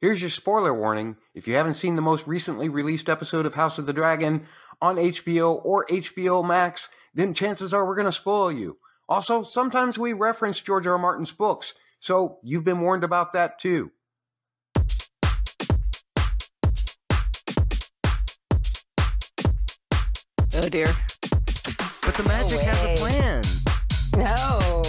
Here's 0.00 0.20
your 0.20 0.30
spoiler 0.30 0.72
warning. 0.72 1.16
If 1.34 1.48
you 1.48 1.54
haven't 1.54 1.74
seen 1.74 1.96
the 1.96 2.02
most 2.02 2.28
recently 2.28 2.68
released 2.68 3.08
episode 3.08 3.46
of 3.46 3.54
House 3.54 3.78
of 3.78 3.86
the 3.86 3.92
Dragon 3.92 4.46
on 4.80 4.94
HBO 4.94 5.60
or 5.64 5.86
HBO 5.86 6.46
Max, 6.46 6.88
then 7.14 7.34
chances 7.34 7.74
are 7.74 7.84
we're 7.84 7.96
going 7.96 8.04
to 8.04 8.12
spoil 8.12 8.52
you. 8.52 8.76
Also, 9.08 9.42
sometimes 9.42 9.98
we 9.98 10.12
reference 10.12 10.60
George 10.60 10.86
R. 10.86 10.92
R. 10.92 10.98
Martin's 11.00 11.32
books, 11.32 11.74
so 11.98 12.38
you've 12.44 12.62
been 12.62 12.80
warned 12.80 13.02
about 13.02 13.32
that 13.32 13.58
too. 13.58 13.90
Oh 20.54 20.68
dear. 20.68 20.94
But 22.02 22.14
the 22.14 22.24
magic 22.24 22.60
has 22.60 22.84
a 22.84 22.94
plan. 22.96 23.42
No. 24.16 24.82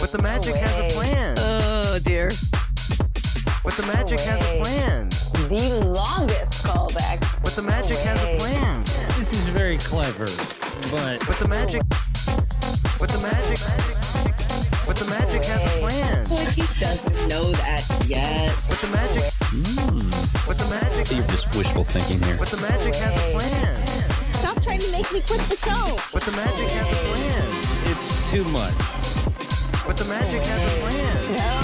But 0.00 0.10
the 0.10 0.22
magic 0.22 0.54
has 0.54 0.78
a 0.78 0.94
plan. 0.94 1.36
Oh 1.38 1.98
dear. 1.98 2.30
But 3.66 3.74
the 3.74 3.86
magic 3.88 4.20
has 4.20 4.40
a 4.42 4.60
plan. 4.62 5.08
The 5.50 5.84
longest 5.88 6.62
callback. 6.62 7.18
But 7.42 7.56
the 7.56 7.62
magic 7.62 7.96
has 7.98 8.22
a 8.22 8.38
plan. 8.38 8.84
This 9.18 9.32
is 9.32 9.48
very 9.48 9.76
clever, 9.78 10.26
but 10.88 11.18
But 11.26 11.36
the 11.40 11.48
magic. 11.48 11.82
But 12.96 13.10
the 13.10 13.18
magic. 13.18 13.58
But 14.86 14.94
the 14.94 15.06
magic 15.06 15.44
has 15.46 15.66
a 15.66 15.78
plan. 15.82 16.26
Well, 16.30 16.46
he 16.52 16.62
doesn't 16.78 17.28
know 17.28 17.50
that 17.58 17.82
yet. 18.06 18.54
But 18.68 18.78
the 18.78 18.86
magic. 18.86 19.24
Hmm. 19.50 20.14
But 20.46 20.58
the 20.58 20.70
magic. 20.70 21.10
You're 21.10 21.26
just 21.26 21.52
wishful 21.56 21.82
thinking 21.82 22.22
here. 22.22 22.36
But 22.38 22.48
the 22.54 22.62
magic 22.62 22.94
has 22.94 23.18
a 23.18 23.32
plan. 23.34 23.74
Stop 24.38 24.62
trying 24.62 24.78
to 24.78 24.92
make 24.92 25.10
me 25.12 25.20
quit 25.26 25.42
the 25.50 25.56
show. 25.56 25.98
But 26.14 26.22
the 26.22 26.32
magic 26.38 26.70
has 26.70 26.86
a 26.86 27.00
plan. 27.10 27.44
it's 27.90 28.30
too 28.30 28.44
much. 28.54 28.78
But 29.84 29.96
the 29.96 30.04
magic 30.04 30.42
has 30.44 30.62
a 30.62 30.80
plan. 30.80 31.36
No. 31.36 31.55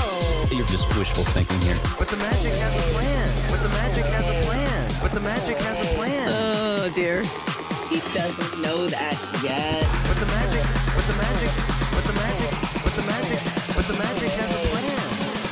You're 0.53 0.67
just 0.67 0.87
wishful 0.99 1.25
thinking 1.33 1.59
here. 1.63 1.81
But 1.99 2.09
the 2.09 2.19
magic 2.19 2.53
has 2.53 2.77
a 2.77 2.85
plan. 2.93 3.29
But 3.49 3.63
the 3.63 3.71
magic 3.71 4.05
has 4.05 4.29
a 4.29 4.37
plan. 4.45 4.93
But 5.01 5.13
the 5.13 5.21
magic 5.21 5.57
has 5.57 5.81
a 5.81 5.95
plan. 5.97 6.29
Oh 6.29 6.93
dear. 6.95 7.23
He 7.89 8.05
doesn't 8.13 8.61
know 8.61 8.87
that 8.93 9.17
yet. 9.41 9.81
But 10.05 10.21
the 10.21 10.27
magic. 10.29 10.61
But 10.93 11.09
the 11.09 11.17
magic. 11.17 11.49
But 11.97 12.05
the 12.05 12.13
magic. 12.21 12.53
But 12.85 12.93
the 12.93 13.05
magic. 13.09 13.41
But 13.73 13.85
the 13.89 13.97
magic 13.97 14.29
has 14.29 14.51
a 14.53 14.61
plan. 14.69 15.01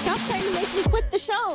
Stop 0.05 0.21
trying 0.29 0.45
to 0.45 0.53
make 0.53 0.69
me 0.77 0.83
quit 0.85 1.11
the 1.11 1.19
show. 1.19 1.55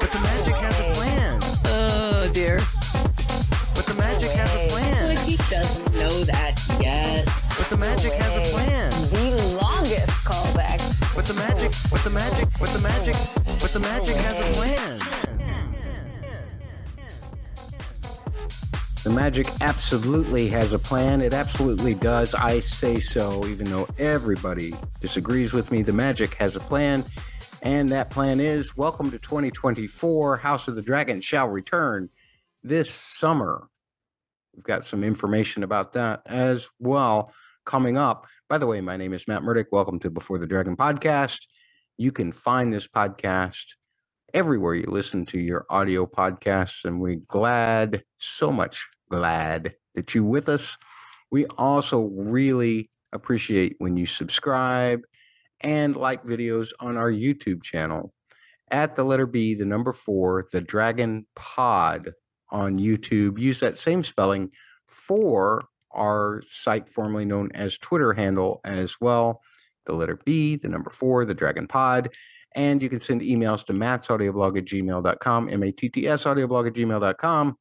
Magic. 12.15 12.47
But 12.61 12.69
the 12.69 12.79
magic. 12.79 13.15
But 13.59 13.71
the 13.71 13.79
magic. 13.81 14.15
Has 14.15 14.39
a 14.39 14.53
plan. 14.53 14.99
The 19.03 19.09
magic 19.11 19.47
absolutely 19.59 20.47
has 20.47 20.71
a 20.71 20.79
plan. 20.79 21.19
It 21.21 21.33
absolutely 21.33 21.93
does. 21.93 22.33
I 22.33 22.61
say 22.61 23.01
so, 23.01 23.45
even 23.45 23.69
though 23.69 23.87
everybody 23.99 24.73
disagrees 25.01 25.51
with 25.51 25.71
me. 25.71 25.83
The 25.83 25.93
magic 25.93 26.33
has 26.35 26.55
a 26.55 26.61
plan, 26.61 27.03
and 27.61 27.89
that 27.89 28.09
plan 28.09 28.39
is 28.39 28.77
welcome 28.77 29.11
to 29.11 29.19
2024. 29.19 30.37
House 30.37 30.69
of 30.69 30.75
the 30.75 30.81
Dragon 30.81 31.19
shall 31.19 31.49
return 31.49 32.09
this 32.63 32.91
summer. 32.91 33.67
We've 34.55 34.63
got 34.63 34.85
some 34.85 35.03
information 35.03 35.63
about 35.63 35.91
that 35.93 36.21
as 36.25 36.67
well 36.79 37.33
coming 37.65 37.97
up. 37.97 38.25
By 38.47 38.57
the 38.57 38.67
way, 38.67 38.79
my 38.79 38.95
name 38.95 39.13
is 39.13 39.27
Matt 39.27 39.43
Murdock. 39.43 39.67
Welcome 39.71 39.99
to 39.99 40.09
Before 40.09 40.37
the 40.37 40.47
Dragon 40.47 40.77
podcast. 40.77 41.41
You 41.97 42.11
can 42.11 42.31
find 42.31 42.73
this 42.73 42.87
podcast 42.87 43.75
everywhere 44.33 44.75
you 44.75 44.85
listen 44.87 45.25
to 45.27 45.39
your 45.39 45.65
audio 45.69 46.05
podcasts, 46.05 46.83
and 46.83 46.99
we're 46.99 47.21
glad, 47.27 48.03
so 48.17 48.51
much 48.51 48.85
glad 49.09 49.75
that 49.93 50.13
you're 50.13 50.23
with 50.25 50.49
us. 50.49 50.77
We 51.31 51.45
also 51.57 52.01
really 52.13 52.89
appreciate 53.13 53.75
when 53.79 53.95
you 53.95 54.05
subscribe 54.05 55.01
and 55.61 55.95
like 55.95 56.23
videos 56.25 56.73
on 56.81 56.97
our 56.97 57.11
YouTube 57.11 57.63
channel 57.63 58.13
at 58.71 58.97
the 58.97 59.05
letter 59.05 59.25
B, 59.25 59.53
the 59.53 59.65
number 59.65 59.93
four, 59.93 60.47
the 60.51 60.59
Dragon 60.61 61.25
Pod 61.35 62.11
on 62.49 62.77
YouTube. 62.77 63.39
Use 63.39 63.61
that 63.61 63.77
same 63.77 64.03
spelling 64.03 64.51
for 64.85 65.63
our 65.91 66.43
site 66.47 66.89
formerly 66.89 67.23
known 67.25 67.51
as 67.53 67.77
Twitter 67.77 68.11
handle 68.13 68.59
as 68.65 68.99
well. 68.99 69.41
The 69.85 69.93
letter 69.93 70.19
B, 70.25 70.55
the 70.55 70.69
number 70.69 70.89
four, 70.89 71.25
the 71.25 71.33
Dragon 71.33 71.67
Pod. 71.67 72.09
And 72.53 72.81
you 72.81 72.89
can 72.89 73.01
send 73.01 73.21
emails 73.21 73.65
to 73.65 73.73
mattsaudioblog 73.73 74.57
at 74.57 74.65
gmail.com, 74.65 75.49
M 75.49 75.63
A 75.63 75.71
T 75.71 75.89
T 75.89 76.07
S 76.07 76.23
audioblog 76.23 76.67
at 76.67 76.73
gmail.com. 76.73 77.57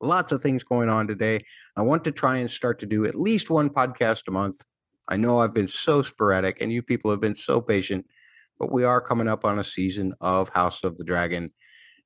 Lots 0.00 0.32
of 0.32 0.40
things 0.40 0.64
going 0.64 0.88
on 0.88 1.06
today. 1.06 1.44
I 1.76 1.82
want 1.82 2.04
to 2.04 2.12
try 2.12 2.38
and 2.38 2.50
start 2.50 2.78
to 2.80 2.86
do 2.86 3.04
at 3.04 3.14
least 3.14 3.50
one 3.50 3.68
podcast 3.68 4.22
a 4.28 4.30
month. 4.30 4.62
I 5.08 5.16
know 5.16 5.40
I've 5.40 5.54
been 5.54 5.68
so 5.68 6.02
sporadic 6.02 6.60
and 6.60 6.72
you 6.72 6.82
people 6.82 7.10
have 7.10 7.20
been 7.20 7.34
so 7.34 7.60
patient, 7.60 8.06
but 8.58 8.70
we 8.70 8.84
are 8.84 9.00
coming 9.00 9.28
up 9.28 9.44
on 9.44 9.58
a 9.58 9.64
season 9.64 10.14
of 10.20 10.50
House 10.50 10.84
of 10.84 10.96
the 10.98 11.04
Dragon. 11.04 11.50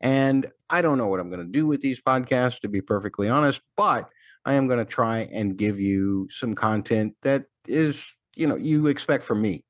And 0.00 0.50
I 0.68 0.82
don't 0.82 0.98
know 0.98 1.06
what 1.06 1.20
I'm 1.20 1.30
going 1.30 1.44
to 1.44 1.50
do 1.50 1.66
with 1.66 1.80
these 1.80 2.00
podcasts, 2.00 2.60
to 2.60 2.68
be 2.68 2.80
perfectly 2.80 3.28
honest, 3.28 3.60
but 3.76 4.08
I 4.44 4.54
am 4.54 4.66
going 4.66 4.80
to 4.80 4.84
try 4.84 5.28
and 5.32 5.56
give 5.56 5.78
you 5.78 6.28
some 6.30 6.54
content 6.54 7.14
that 7.22 7.44
is, 7.66 8.14
you 8.34 8.46
know, 8.46 8.56
you 8.56 8.86
expect 8.86 9.24
from 9.24 9.42
me. 9.42 9.64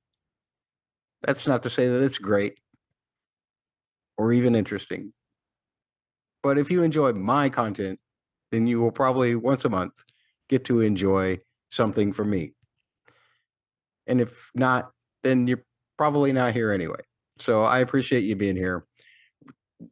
That's 1.23 1.47
not 1.47 1.63
to 1.63 1.71
say 1.71 1.89
that 1.89 2.03
it's 2.03 2.19
great 2.19 2.59
or 4.17 4.33
even 4.33 4.55
interesting. 4.55 5.13
But 6.43 6.59
if 6.59 6.71
you 6.71 6.83
enjoy 6.83 7.13
my 7.13 7.49
content, 7.49 8.01
then 8.51 8.67
you 8.67 8.81
will 8.81 8.93
probably 8.93 9.35
once 9.35 9.65
a 9.65 9.69
month 9.69 9.95
get 10.49 10.65
to 10.67 10.81
enjoy 10.81 11.41
something 11.71 12.13
from 12.13 12.31
me. 12.31 12.53
And 14.07 14.21
if 14.21 14.51
not, 14.55 14.91
then 15.23 15.47
you're 15.47 15.65
probably 15.97 16.33
not 16.33 16.53
here 16.53 16.73
anyway. 16.73 17.01
So 17.39 17.63
I 17.63 17.79
appreciate 17.79 18.25
you 18.25 18.37
being 18.37 18.57
here. 18.57 18.85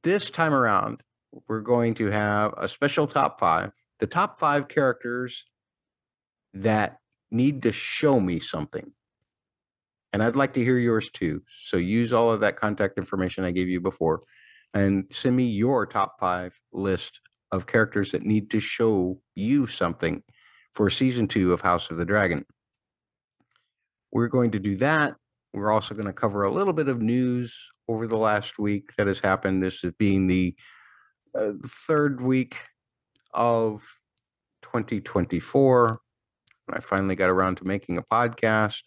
This 0.03 0.31
time 0.31 0.53
around, 0.53 1.03
we're 1.49 1.61
going 1.61 1.95
to 1.95 2.11
have 2.11 2.55
a 2.57 2.69
special 2.69 3.07
top 3.07 3.39
five. 3.39 3.73
The 3.99 4.07
top 4.07 4.39
five 4.39 4.69
characters 4.69 5.45
that 6.55 7.00
need 7.31 7.63
to 7.63 7.73
show 7.73 8.21
me 8.21 8.41
something. 8.41 8.93
And 10.13 10.23
I'd 10.23 10.37
like 10.37 10.55
to 10.55 10.65
hear 10.65 10.79
yours 10.79 11.11
too. 11.11 11.43
So 11.49 11.77
use 11.77 12.13
all 12.13 12.33
of 12.33 12.41
that 12.41 12.57
contact 12.57 12.99
information 12.99 13.45
I 13.45 13.53
gave 13.53 13.69
you 13.69 13.81
before 13.81 14.23
and 14.75 15.05
send 15.11 15.37
me 15.37 15.45
your 15.45 15.87
top 15.87 16.19
five 16.19 16.59
list 16.73 17.21
of 17.53 17.67
characters 17.67 18.13
that 18.13 18.23
need 18.23 18.51
to 18.51 18.61
show 18.61 19.21
you 19.35 19.67
something 19.67 20.23
for 20.75 20.91
season 20.91 21.27
two 21.27 21.53
of 21.53 21.61
House 21.61 21.91
of 21.91 21.97
the 21.97 22.05
Dragon. 22.05 22.45
We're 24.13 24.29
going 24.29 24.53
to 24.53 24.59
do 24.59 24.77
that. 24.77 25.15
We're 25.53 25.73
also 25.73 25.95
going 25.95 26.07
to 26.07 26.13
cover 26.13 26.45
a 26.45 26.51
little 26.51 26.73
bit 26.73 26.89
of 26.89 27.03
news 27.03 27.71
over 27.89 28.07
the 28.07 28.17
last 28.17 28.59
week 28.59 28.93
that 28.97 29.09
has 29.09 29.19
happened. 29.19 29.63
This 29.63 29.83
is 29.83 29.93
being 29.99 30.27
the 30.27 30.55
uh, 31.35 31.53
third 31.67 32.21
week 32.21 32.57
of 33.35 33.83
2024. 34.63 36.01
When 36.71 36.79
I 36.79 36.83
finally 36.83 37.17
got 37.17 37.31
around 37.31 37.57
to 37.57 37.67
making 37.67 37.99
a 37.99 38.03
podcast. 38.03 38.83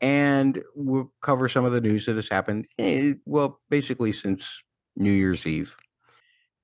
And 0.00 0.62
we'll 0.74 1.12
cover 1.22 1.48
some 1.48 1.64
of 1.64 1.72
the 1.72 1.80
news 1.80 2.06
that 2.06 2.16
has 2.16 2.28
happened, 2.28 2.66
eh, 2.78 3.14
well, 3.24 3.60
basically 3.70 4.12
since 4.12 4.62
New 4.96 5.10
Year's 5.10 5.46
Eve. 5.46 5.76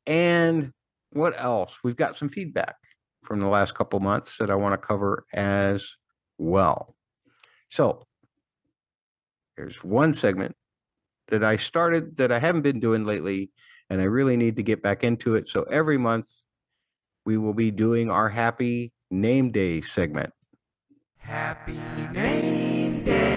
And 0.07 0.73
what 1.11 1.35
else? 1.41 1.79
We've 1.83 1.97
got 1.97 2.17
some 2.17 2.29
feedback 2.29 2.77
from 3.25 3.41
the 3.41 3.49
last 3.49 3.75
couple 3.75 3.99
months 4.01 4.37
that 4.39 4.51
I 4.51 4.55
want 4.55 4.81
to 4.81 4.87
cover 4.87 5.25
as 5.33 5.97
well. 6.39 6.97
So, 7.69 8.07
there's 9.57 9.83
one 9.83 10.15
segment 10.15 10.57
that 11.29 11.45
I 11.45 11.57
started 11.57 12.17
that 12.17 12.33
I 12.33 12.39
haven't 12.39 12.63
been 12.63 12.81
doing 12.81 13.05
lately, 13.05 13.51
and 13.89 14.01
I 14.01 14.05
really 14.05 14.37
need 14.37 14.57
to 14.57 14.63
get 14.63 14.83
back 14.83 15.05
into 15.05 15.35
it. 15.35 15.49
So, 15.49 15.63
every 15.65 15.99
month 15.99 16.29
we 17.25 17.37
will 17.39 17.55
be 17.55 17.71
doing 17.71 18.11
our 18.11 18.29
Happy 18.29 18.93
Name 19.11 19.51
Day 19.51 19.81
segment. 19.81 20.33
Happy 21.17 21.79
Name 22.13 23.03
Day. 23.03 23.31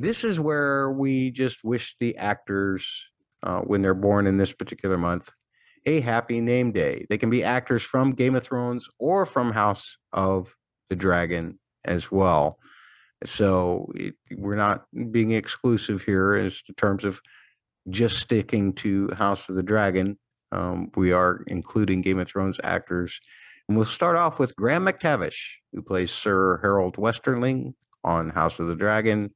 This 0.00 0.24
is 0.24 0.40
where 0.40 0.90
we 0.90 1.30
just 1.30 1.62
wish 1.62 1.96
the 2.00 2.16
actors, 2.16 3.08
uh, 3.44 3.60
when 3.60 3.82
they're 3.82 3.94
born 3.94 4.26
in 4.26 4.36
this 4.36 4.52
particular 4.52 4.98
month, 4.98 5.30
a 5.86 6.00
happy 6.00 6.40
name 6.40 6.72
day. 6.72 7.06
They 7.08 7.18
can 7.18 7.30
be 7.30 7.44
actors 7.44 7.82
from 7.82 8.12
Game 8.12 8.34
of 8.34 8.42
Thrones 8.42 8.88
or 8.98 9.24
from 9.24 9.52
House 9.52 9.96
of 10.12 10.56
the 10.88 10.96
Dragon 10.96 11.58
as 11.84 12.10
well. 12.10 12.58
So 13.24 13.90
it, 13.94 14.14
we're 14.36 14.56
not 14.56 14.84
being 15.10 15.32
exclusive 15.32 16.02
here 16.02 16.34
as 16.34 16.62
to 16.62 16.72
terms 16.74 17.04
of 17.04 17.20
just 17.88 18.18
sticking 18.18 18.72
to 18.74 19.08
House 19.16 19.48
of 19.48 19.56
the 19.56 19.62
Dragon. 19.62 20.18
Um, 20.52 20.90
we 20.96 21.12
are 21.12 21.42
including 21.46 22.00
Game 22.00 22.18
of 22.18 22.28
Thrones 22.28 22.60
actors 22.64 23.20
And 23.68 23.76
we'll 23.76 23.86
start 23.86 24.16
off 24.16 24.38
with 24.38 24.56
Graham 24.56 24.86
McTavish, 24.86 25.56
who 25.72 25.82
plays 25.82 26.10
Sir 26.10 26.58
Harrold 26.62 26.96
Westerling 26.96 27.74
on 28.04 28.30
House 28.30 28.58
of 28.60 28.66
the 28.66 28.76
Dragon, 28.76 29.34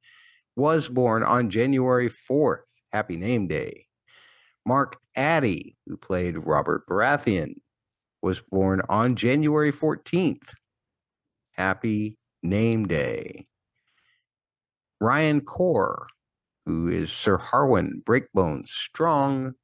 was 0.56 0.88
born 0.88 1.22
on 1.22 1.50
January 1.50 2.08
4th. 2.08 2.64
Happy 2.92 3.16
name 3.16 3.48
day. 3.48 3.86
Mark 4.64 4.98
Addy, 5.16 5.76
who 5.86 5.96
played 5.96 6.38
Robert 6.38 6.86
Baratheon, 6.88 7.54
was 8.22 8.40
born 8.40 8.80
on 8.88 9.16
January 9.16 9.72
14th. 9.72 10.54
Happy 11.54 12.16
name 12.42 12.86
day. 12.86 13.46
Ryan 15.02 15.40
Corr, 15.40 16.06
who 16.64 16.86
is 16.86 17.10
Sir 17.10 17.36
Harwin 17.36 18.04
Breakbone 18.04 18.68
Strong, 18.68 19.54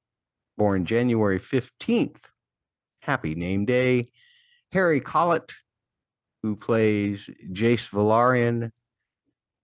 born 0.56 0.85
January 0.85 1.38
15th. 1.38 2.19
Happy 3.02 3.37
name 3.37 3.64
day. 3.64 4.08
Harry 4.73 4.99
Collett, 4.99 5.52
who 6.43 6.56
plays 6.56 7.31
Jace 7.52 7.88
Velaryon, 7.88 8.73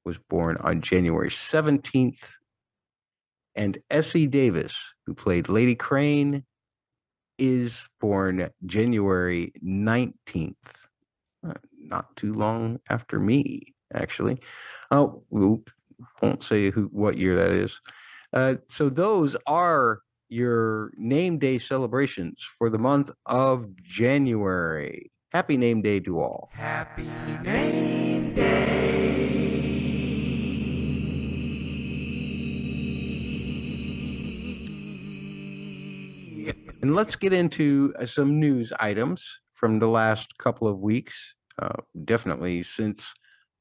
was 0.05 0.17
born 0.17 0.59
on 0.61 0.81
January 0.81 1.29
17th. 1.29 2.35
And 3.57 3.79
Essie 3.91 4.29
Davis, 4.29 4.95
who 5.07 5.15
played 5.15 5.49
Lady 5.49 5.75
Crane, 5.75 6.45
is 7.37 7.89
born 8.01 8.49
January 8.65 9.53
19th. 9.61 10.55
Uh, 11.45 11.55
not 11.81 12.15
too 12.15 12.33
long 12.33 12.79
after 12.89 13.19
me, 13.19 13.74
actually. 13.95 14.39
Oh, 14.91 15.23
won't 15.31 16.43
say 16.43 16.71
who 16.71 16.85
what 16.87 17.17
year 17.17 17.35
that 17.37 17.51
is. 17.51 17.81
Uh, 18.33 18.57
so 18.69 18.89
those 18.89 19.37
are 19.47 20.01
your 20.29 20.93
name 20.97 21.39
day 21.39 21.59
celebrations 21.59 22.45
for 22.59 22.69
the 22.71 22.79
month 22.79 23.11
of 23.27 23.75
January. 23.83 25.11
Happy 25.33 25.57
name 25.57 25.83
day 25.83 26.01
to 26.01 26.21
all. 26.21 26.51
Happy 26.53 27.05
name 27.43 28.35
day. 28.35 29.15
And 36.83 36.95
let's 36.95 37.17
get 37.17 37.33
into 37.33 37.95
uh, 37.99 38.07
some 38.07 38.39
news 38.39 38.73
items 38.79 39.41
from 39.55 39.79
the 39.79 39.89
last 39.89 40.37
couple 40.39 40.69
of 40.69 40.79
weeks. 40.81 41.35
Uh, 41.59 41.81
definitely 42.05 42.63
since 42.63 43.15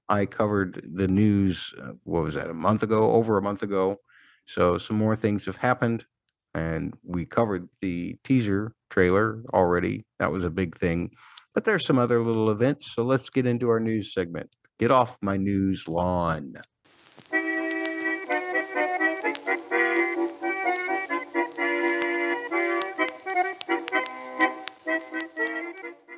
I 0.09 0.25
covered 0.25 0.89
the 0.93 1.07
news, 1.07 1.73
uh, 1.81 1.93
what 2.03 2.23
was 2.23 2.35
that, 2.35 2.49
a 2.49 2.53
month 2.53 2.83
ago, 2.83 3.11
over 3.11 3.37
a 3.37 3.41
month 3.41 3.63
ago. 3.63 3.97
So 4.45 4.77
some 4.77 4.97
more 4.97 5.15
things 5.15 5.45
have 5.45 5.57
happened. 5.57 6.05
And 6.53 6.93
we 7.03 7.25
covered 7.25 7.67
the 7.81 8.17
teaser 8.23 8.75
trailer 8.89 9.43
already. 9.53 10.05
That 10.19 10.31
was 10.31 10.43
a 10.43 10.51
big 10.51 10.77
thing. 10.77 11.11
But 11.53 11.65
there's 11.65 11.85
some 11.85 11.97
other 11.97 12.19
little 12.19 12.49
events. 12.49 12.93
So 12.93 13.03
let's 13.03 13.29
get 13.29 13.45
into 13.45 13.69
our 13.69 13.79
news 13.79 14.13
segment. 14.13 14.49
Get 14.79 14.91
off 14.91 15.17
my 15.21 15.37
news 15.37 15.87
lawn. 15.87 16.55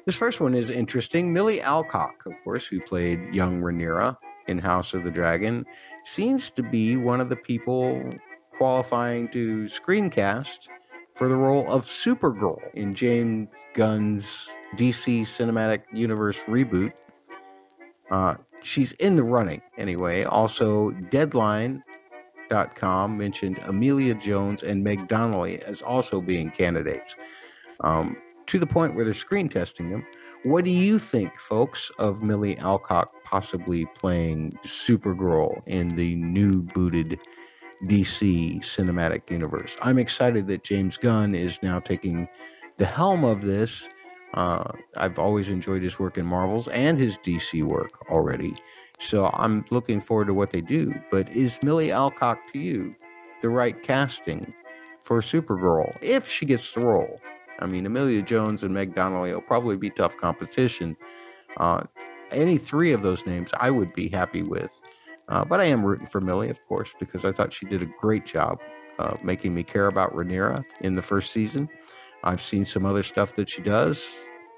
This 0.06 0.16
first 0.16 0.40
one 0.40 0.54
is 0.54 0.70
interesting. 0.70 1.34
Milly 1.34 1.62
Alcock, 1.62 2.28
of 2.28 2.34
course, 2.44 2.68
who 2.68 2.80
played 2.80 3.34
young 3.34 3.60
Rhaenyra 3.60 4.16
in 4.48 4.60
House 4.60 4.94
of 4.94 5.04
the 5.04 5.10
Dragon, 5.10 5.66
seems 6.04 6.52
to 6.52 6.62
be 6.62 6.96
one 6.96 7.20
of 7.20 7.30
the 7.30 7.36
people 7.36 8.14
qualifying 8.56 9.28
to 9.30 9.64
screencast 9.64 10.68
for 11.16 11.28
the 11.28 11.36
role 11.36 11.68
of 11.72 11.86
Supergirl 11.86 12.60
in 12.76 12.94
James 12.94 13.48
Gunn's 13.74 14.56
DC 14.76 15.24
Cinematic 15.24 15.82
Universe 15.92 16.38
reboot. 16.48 16.94
Uh, 18.12 18.36
she's 18.62 18.92
in 18.94 19.16
the 19.16 19.24
running 19.24 19.64
anyway. 19.80 20.24
Also, 20.24 20.92
Deadline.com 21.10 23.18
mentioned 23.18 23.58
Emilia 23.64 24.14
Jones 24.14 24.62
and 24.62 24.84
Meg 24.84 25.08
Donnelly 25.08 25.64
as 25.64 25.82
also 25.82 26.22
being 26.22 26.52
candidates. 26.52 27.16
Um, 27.80 28.18
to 28.48 28.60
the 28.60 28.68
point 28.68 28.96
where 28.96 29.06
they're 29.06 29.14
screen 29.14 29.50
testing 29.50 29.90
them. 29.90 30.06
What 30.44 30.66
do 30.66 30.72
you 30.72 31.00
think, 31.00 31.38
folks, 31.40 31.92
of 31.98 32.22
Milly 32.22 32.56
Alcock 32.58 33.10
possibly 33.24 33.86
playing 33.96 34.52
Supergirl 34.64 35.62
in 35.66 35.90
the 35.90 36.16
new 36.16 36.62
booted 36.62 37.20
DC 37.86 38.60
cinematic 38.62 39.30
universe? 39.30 39.76
I'm 39.82 39.98
excited 39.98 40.48
that 40.48 40.64
James 40.64 40.98
Gunn 40.98 41.34
is 41.34 41.62
now 41.64 41.80
taking 41.80 42.28
the 42.78 42.86
helm 42.86 43.24
of 43.24 43.42
this. 43.42 43.90
Uh, 44.34 44.72
I've 44.98 45.18
always 45.18 45.50
enjoyed 45.50 45.82
his 45.82 45.98
work 45.98 46.18
in 46.18 46.26
Marvels 46.26 46.68
and 46.68 46.98
his 46.98 47.18
DC 47.20 47.64
work 47.64 48.10
already. 48.12 48.54
So 49.00 49.30
I'm 49.34 49.66
looking 49.72 50.02
forward 50.02 50.28
to 50.28 50.34
what 50.34 50.52
they 50.52 50.62
do. 50.62 50.94
But 51.10 51.30
is 51.30 51.60
Milly 51.64 51.92
Alcock 51.92 52.40
to 52.54 52.60
you 52.60 52.96
the 53.42 53.50
right 53.50 53.82
casting 53.82 54.54
for 55.02 55.22
Supergirl 55.22 55.96
if 56.02 56.28
she 56.28 56.46
gets 56.46 56.74
the 56.74 56.82
role? 56.82 57.20
I 57.60 57.68
mean, 57.68 57.86
Emilia 57.86 58.22
Jones 58.22 58.64
and 58.64 58.74
Meg 58.74 58.96
Donnelly 58.96 59.34
will 59.34 59.42
probably 59.42 59.78
be 59.78 59.90
tough 59.90 60.18
competition. 60.18 60.98
Uh, 61.58 61.84
any 62.32 62.58
three 62.58 62.92
of 62.92 63.02
those 63.02 63.26
names 63.26 63.52
I 63.60 63.72
would 63.72 63.94
be 63.94 64.10
happy 64.10 64.42
with. 64.42 64.72
Uh, 65.28 65.44
but 65.44 65.60
I 65.60 65.66
am 65.66 65.84
rooting 65.84 66.06
for 66.06 66.22
Milly, 66.22 66.50
of 66.50 66.64
course, 66.68 66.94
because 67.00 67.26
I 67.26 67.32
thought 67.32 67.54
she 67.54 67.66
did 67.66 67.82
a 67.82 67.88
great 68.00 68.26
job 68.26 68.60
uh, 69.00 69.18
making 69.24 69.54
me 69.54 69.64
care 69.64 69.88
about 69.88 70.14
Rhaenyra 70.14 70.64
in 70.82 70.96
the 70.96 71.02
first 71.02 71.32
season. 71.32 71.70
I've 72.24 72.42
seen 72.42 72.66
some 72.66 72.86
other 72.86 73.04
stuff 73.04 73.36
that 73.36 73.50
she 73.50 73.62
does 73.62 74.08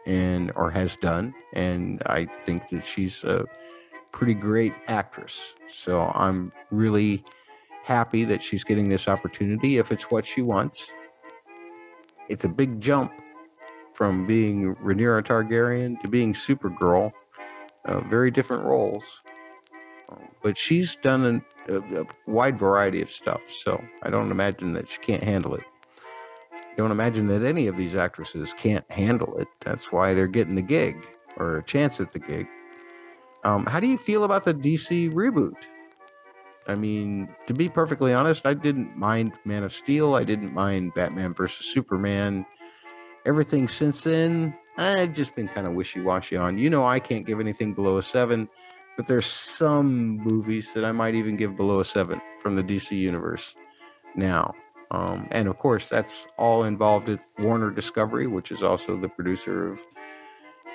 and 0.05 0.51
or 0.55 0.71
has 0.71 0.95
done, 0.97 1.33
and 1.53 2.01
I 2.05 2.25
think 2.41 2.69
that 2.69 2.85
she's 2.85 3.23
a 3.23 3.45
pretty 4.11 4.33
great 4.33 4.73
actress. 4.88 5.53
So 5.69 6.11
I'm 6.15 6.51
really 6.71 7.23
happy 7.83 8.23
that 8.25 8.41
she's 8.41 8.63
getting 8.63 8.89
this 8.89 9.07
opportunity 9.07 9.77
if 9.77 9.91
it's 9.91 10.11
what 10.11 10.25
she 10.25 10.41
wants 10.41 10.91
it's 12.29 12.44
a 12.44 12.50
big 12.50 12.81
jump 12.81 13.12
from 13.94 14.27
being 14.27 14.75
Rhaenyra 14.75 15.24
Targaryen 15.24 16.00
to 16.01 16.07
being 16.07 16.33
Supergirl. 16.33 17.12
Uh, 17.85 18.01
very 18.01 18.29
different 18.29 18.65
roles, 18.65 19.03
um, 20.09 20.27
but 20.44 20.57
she's 20.57 20.97
done 20.97 21.41
a, 21.69 21.74
a, 21.74 22.01
a, 22.01 22.06
wide 22.25 22.59
variety 22.59 23.01
of 23.01 23.09
stuff. 23.09 23.41
So 23.50 23.81
I 24.03 24.09
don't 24.09 24.29
imagine 24.29 24.74
that 24.74 24.89
she 24.89 24.97
can't 25.00 25.24
handle 25.24 25.56
it. 25.56 25.63
Don't 26.75 26.91
imagine 26.91 27.27
that 27.27 27.44
any 27.44 27.68
of 27.68 27.77
these 27.77 27.95
actresses 27.95 28.53
can't 28.57 28.89
handle 28.91 29.38
it. 29.38 29.47
That's 29.62 29.91
why 29.91 30.13
they're 30.13 30.27
getting 30.27 30.56
the 30.56 30.62
gig 30.62 31.07
or 31.38 31.57
a 31.57 31.63
chance 31.63 32.00
at 32.01 32.12
the 32.12 32.19
gig. 32.19 32.47
Um, 33.44 33.65
how 33.65 33.80
do 33.80 33.88
you 33.88 33.97
feel 33.97 34.25
about 34.25 34.44
the 34.44 34.53
DC 34.53 35.11
reboot? 35.13 35.56
I 36.68 36.76
mean, 36.76 37.30
to 37.47 37.54
be 37.54 37.69
perfectly 37.69 38.14
honest, 38.14 38.45
I 38.45 38.54
didn't 38.54 38.95
mind 38.97 39.33
Man 39.45 39.64
of 39.64 39.74
Steel. 39.74 40.16
I 40.16 40.26
didn't 40.26 40.54
mind 40.54 40.94
Batman 40.94 41.33
versus 41.33 41.66
Superman. 41.66 42.45
Everything 43.26 43.68
since 43.68 44.04
then, 44.04 44.54
I've 44.78 45.14
just 45.14 45.33
been 45.33 45.47
kind 45.47 45.66
of 45.66 45.74
wishy 45.74 46.02
washy 46.02 46.36
on. 46.36 46.57
You 46.57 46.69
know, 46.69 46.86
I 46.86 47.00
can't 47.00 47.26
give 47.26 47.40
anything 47.40 47.74
below 47.74 47.97
a 47.97 48.04
seven, 48.04 48.50
but 48.97 49.07
there's 49.07 49.26
some 49.26 50.18
movies 50.18 50.74
that 50.74 50.83
I 50.83 50.92
might 50.92 51.16
even 51.16 51.38
give 51.38 51.56
below 51.56 51.80
a 51.80 51.86
seven 51.86 52.21
from 52.40 52.56
the 52.56 52.64
DC 52.64 52.92
universe 52.92 53.56
now. 54.16 54.54
Um, 54.92 55.28
and 55.31 55.47
of 55.47 55.57
course, 55.57 55.90
that's 55.90 56.28
all 56.38 56.64
involved 56.66 57.07
with 57.07 57.21
Warner 57.40 57.71
Discovery, 57.71 58.28
which 58.28 58.52
is 58.52 58.64
also 58.64 58.97
the 58.97 59.09
producer 59.09 59.69
of 59.69 59.80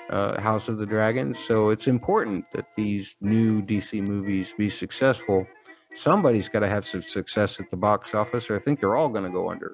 uh, 0.09 0.41
House 0.41 0.67
of 0.67 0.77
the 0.77 0.85
Dragon. 0.85 1.33
So 1.33 1.69
it's 1.69 1.87
important 1.87 2.45
that 2.51 2.67
these 2.75 3.15
new 3.21 3.61
DC 3.61 4.01
movies 4.01 4.53
be 4.57 4.69
successful 4.69 5.47
somebody's 5.95 6.49
got 6.49 6.59
to 6.59 6.67
have 6.67 6.85
some 6.85 7.01
success 7.01 7.59
at 7.59 7.69
the 7.69 7.77
box 7.77 8.13
office, 8.13 8.49
or 8.49 8.55
I 8.55 8.59
think 8.59 8.79
they're 8.79 8.95
all 8.95 9.09
going 9.09 9.25
to 9.25 9.29
go 9.29 9.49
under. 9.49 9.73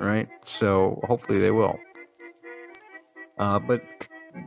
Right. 0.00 0.28
So 0.44 1.00
hopefully 1.06 1.38
they 1.38 1.50
will. 1.50 1.78
Uh, 3.38 3.58
but 3.58 3.82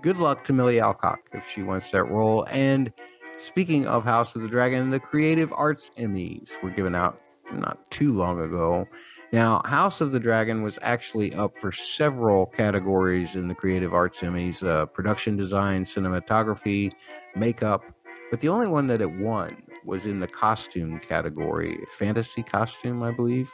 good 0.02 0.18
luck 0.18 0.44
to 0.46 0.54
Milly 0.54 0.80
Alcock 0.80 1.20
if 1.34 1.48
she 1.48 1.64
wants 1.64 1.92
that 1.92 2.06
role. 2.06 2.46
And 2.50 2.92
speaking 3.38 3.88
of 3.88 4.04
House 4.04 4.36
of 4.36 4.42
the 4.42 4.48
Dragon, 4.48 4.90
the 4.90 5.00
Creative 5.00 5.54
Arts 5.54 5.92
Emmys 5.98 6.52
were 6.62 6.72
given 6.72 6.96
out 6.96 7.20
not 7.54 7.90
too 7.92 8.12
long 8.12 8.42
ago. 8.42 8.88
Now, 9.32 9.62
House 9.66 10.02
of 10.02 10.12
the 10.12 10.20
Dragon 10.20 10.62
was 10.62 10.80
actually 10.82 11.34
up 11.34 11.56
for 11.56 11.72
several 11.72 12.46
categories 12.48 13.36
in 13.36 13.48
the 13.48 13.56
Creative 13.56 13.94
Arts 13.94 14.22
Emmys 14.22 14.64
uh, 14.64 14.86
production 14.88 15.36
design, 15.36 15.84
cinematography, 15.84 16.92
makeup, 17.36 17.84
but 18.32 18.40
the 18.40 18.50
only 18.50 18.68
one 18.68 18.88
that 18.88 19.02
it 19.02 19.12
won 19.12 19.62
was 19.86 20.06
in 20.06 20.20
the 20.20 20.27
costume 20.27 21.00
category, 21.00 21.80
fantasy 21.98 22.44
costume, 22.44 23.04
I 23.04 23.12
believe. 23.12 23.51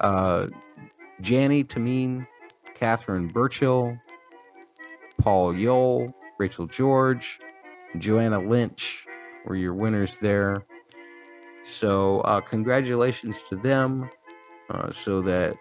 Uh, 0.00 0.48
Jany 1.22 1.64
Temime, 1.64 2.26
Catherine 2.74 3.28
Burchill, 3.28 3.96
Paul 5.18 5.54
Yole, 5.54 6.12
Rachel 6.38 6.66
George, 6.66 7.38
Joanna 7.98 8.40
Lynch 8.40 9.06
were 9.44 9.56
your 9.56 9.74
winners 9.74 10.18
there. 10.18 10.64
So, 11.64 12.20
uh, 12.20 12.40
congratulations 12.40 13.42
to 13.48 13.56
them 13.56 14.08
uh, 14.70 14.92
so 14.92 15.20
that 15.22 15.56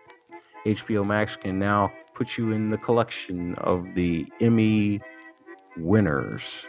HBO 0.66 1.06
Max 1.06 1.36
can 1.36 1.58
now 1.58 1.92
put 2.14 2.38
you 2.38 2.52
in 2.52 2.70
the 2.70 2.78
collection 2.78 3.56
of 3.56 3.94
the 3.96 4.26
Emmy 4.40 5.02
Winners 5.78 6.68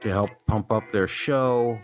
to 0.00 0.08
help 0.08 0.30
pump 0.46 0.72
up 0.72 0.90
their 0.90 1.06
show, 1.06 1.78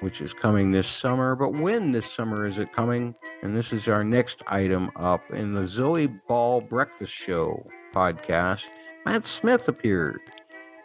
which 0.00 0.20
is 0.20 0.34
coming 0.34 0.70
this 0.70 0.88
summer. 0.88 1.36
But 1.36 1.54
when 1.54 1.92
this 1.92 2.12
summer 2.12 2.46
is 2.46 2.58
it 2.58 2.72
coming? 2.72 3.14
And 3.42 3.56
this 3.56 3.72
is 3.72 3.88
our 3.88 4.04
next 4.04 4.42
item 4.46 4.90
up 4.96 5.22
in 5.30 5.52
the 5.52 5.66
Zoe 5.66 6.06
Ball 6.06 6.60
Breakfast 6.60 7.12
Show 7.12 7.66
podcast. 7.94 8.68
Matt 9.04 9.24
Smith 9.24 9.68
appeared. 9.68 10.20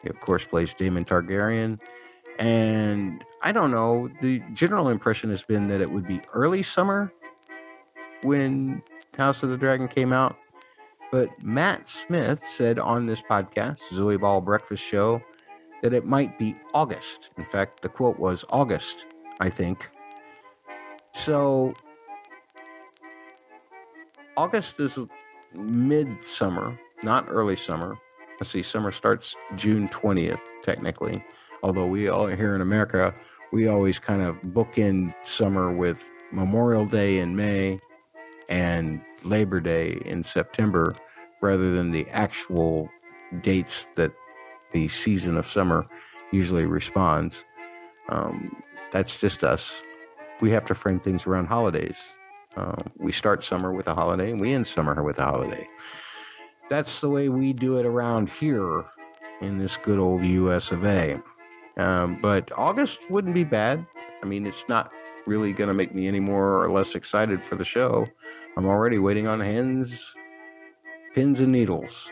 He, 0.03 0.09
of 0.09 0.19
course, 0.19 0.45
plays 0.45 0.73
Daemon 0.73 1.05
Targaryen. 1.05 1.79
And 2.39 3.23
I 3.41 3.51
don't 3.51 3.71
know, 3.71 4.09
the 4.21 4.41
general 4.53 4.89
impression 4.89 5.29
has 5.29 5.43
been 5.43 5.67
that 5.67 5.81
it 5.81 5.91
would 5.91 6.07
be 6.07 6.21
early 6.33 6.63
summer 6.63 7.11
when 8.23 8.81
House 9.17 9.43
of 9.43 9.49
the 9.49 9.57
Dragon 9.57 9.87
came 9.87 10.13
out. 10.13 10.37
But 11.11 11.29
Matt 11.43 11.89
Smith 11.89 12.41
said 12.41 12.79
on 12.79 13.05
this 13.05 13.21
podcast, 13.21 13.79
Zoe 13.93 14.17
Ball 14.17 14.39
Breakfast 14.39 14.81
Show, 14.81 15.21
that 15.81 15.93
it 15.93 16.05
might 16.05 16.37
be 16.37 16.55
August. 16.73 17.29
In 17.37 17.45
fact, 17.45 17.81
the 17.81 17.89
quote 17.89 18.19
was 18.19 18.45
August, 18.49 19.07
I 19.39 19.49
think. 19.49 19.89
So 21.13 21.73
August 24.37 24.79
is 24.79 24.97
midsummer, 25.53 26.79
not 27.03 27.25
early 27.27 27.55
summer. 27.55 27.97
Let's 28.39 28.51
see, 28.51 28.63
summer 28.63 28.91
starts 28.91 29.35
June 29.55 29.87
20th, 29.89 30.39
technically. 30.63 31.23
Although 31.63 31.87
we 31.87 32.07
all 32.09 32.27
here 32.27 32.55
in 32.55 32.61
America, 32.61 33.13
we 33.51 33.67
always 33.67 33.99
kind 33.99 34.21
of 34.21 34.35
bookend 34.41 35.13
summer 35.23 35.71
with 35.71 36.01
Memorial 36.31 36.85
Day 36.85 37.19
in 37.19 37.35
May 37.35 37.79
and 38.49 39.01
Labor 39.23 39.59
Day 39.59 40.01
in 40.05 40.23
September 40.23 40.95
rather 41.41 41.73
than 41.73 41.91
the 41.91 42.07
actual 42.09 42.89
dates 43.41 43.89
that 43.95 44.11
the 44.71 44.87
season 44.87 45.37
of 45.37 45.47
summer 45.47 45.85
usually 46.31 46.65
responds. 46.65 47.43
Um, 48.09 48.61
that's 48.91 49.17
just 49.17 49.43
us. 49.43 49.81
We 50.41 50.51
have 50.51 50.65
to 50.65 50.75
frame 50.75 50.99
things 50.99 51.27
around 51.27 51.47
holidays. 51.47 51.97
Uh, 52.55 52.81
we 52.97 53.11
start 53.11 53.43
summer 53.43 53.71
with 53.71 53.87
a 53.87 53.95
holiday 53.95 54.31
and 54.31 54.41
we 54.41 54.53
end 54.53 54.67
summer 54.67 55.03
with 55.03 55.19
a 55.19 55.23
holiday. 55.23 55.67
That's 56.69 57.01
the 57.01 57.09
way 57.09 57.29
we 57.29 57.53
do 57.53 57.77
it 57.77 57.85
around 57.85 58.29
here 58.29 58.85
in 59.41 59.57
this 59.57 59.77
good 59.77 59.99
old 59.99 60.23
US 60.23 60.71
of 60.71 60.85
A. 60.85 61.21
Um, 61.77 62.17
but 62.21 62.51
August 62.57 63.09
wouldn't 63.09 63.33
be 63.33 63.43
bad. 63.43 63.85
I 64.21 64.25
mean, 64.25 64.45
it's 64.45 64.65
not 64.67 64.91
really 65.25 65.53
going 65.53 65.67
to 65.67 65.73
make 65.73 65.93
me 65.93 66.07
any 66.07 66.19
more 66.19 66.63
or 66.63 66.69
less 66.69 66.95
excited 66.95 67.45
for 67.45 67.55
the 67.55 67.65
show. 67.65 68.05
I'm 68.57 68.65
already 68.65 68.99
waiting 68.99 69.27
on 69.27 69.39
hands, 69.39 70.13
pins, 71.13 71.39
and 71.39 71.51
needles. 71.51 72.11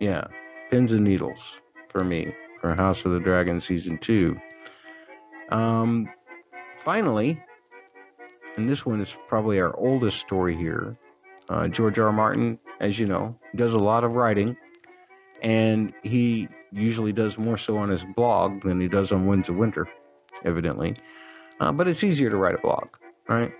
Yeah, 0.00 0.26
pins 0.74 0.90
and 0.90 1.04
needles 1.04 1.60
for 1.88 2.02
me 2.02 2.34
for 2.60 2.74
House 2.74 3.04
of 3.04 3.12
the 3.12 3.20
Dragon 3.20 3.60
season 3.60 3.96
two. 3.96 4.36
Um, 5.50 6.08
finally, 6.78 7.40
and 8.56 8.68
this 8.68 8.84
one 8.84 9.00
is 9.00 9.16
probably 9.28 9.60
our 9.60 9.72
oldest 9.78 10.18
story 10.18 10.56
here. 10.56 10.98
Uh, 11.48 11.68
George 11.68 11.96
R. 12.00 12.06
R. 12.06 12.12
Martin, 12.12 12.58
as 12.80 12.98
you 12.98 13.06
know, 13.06 13.38
does 13.54 13.72
a 13.72 13.78
lot 13.78 14.02
of 14.02 14.16
writing, 14.16 14.56
and 15.42 15.94
he 16.02 16.48
usually 16.72 17.12
does 17.12 17.38
more 17.38 17.56
so 17.56 17.78
on 17.78 17.88
his 17.88 18.04
blog 18.16 18.64
than 18.64 18.80
he 18.80 18.88
does 18.88 19.12
on 19.12 19.28
Winds 19.28 19.48
of 19.48 19.54
Winter, 19.54 19.88
evidently. 20.44 20.96
Uh, 21.60 21.70
but 21.70 21.86
it's 21.86 22.02
easier 22.02 22.30
to 22.30 22.36
write 22.36 22.56
a 22.56 22.58
blog, 22.58 22.88
right? 23.28 23.52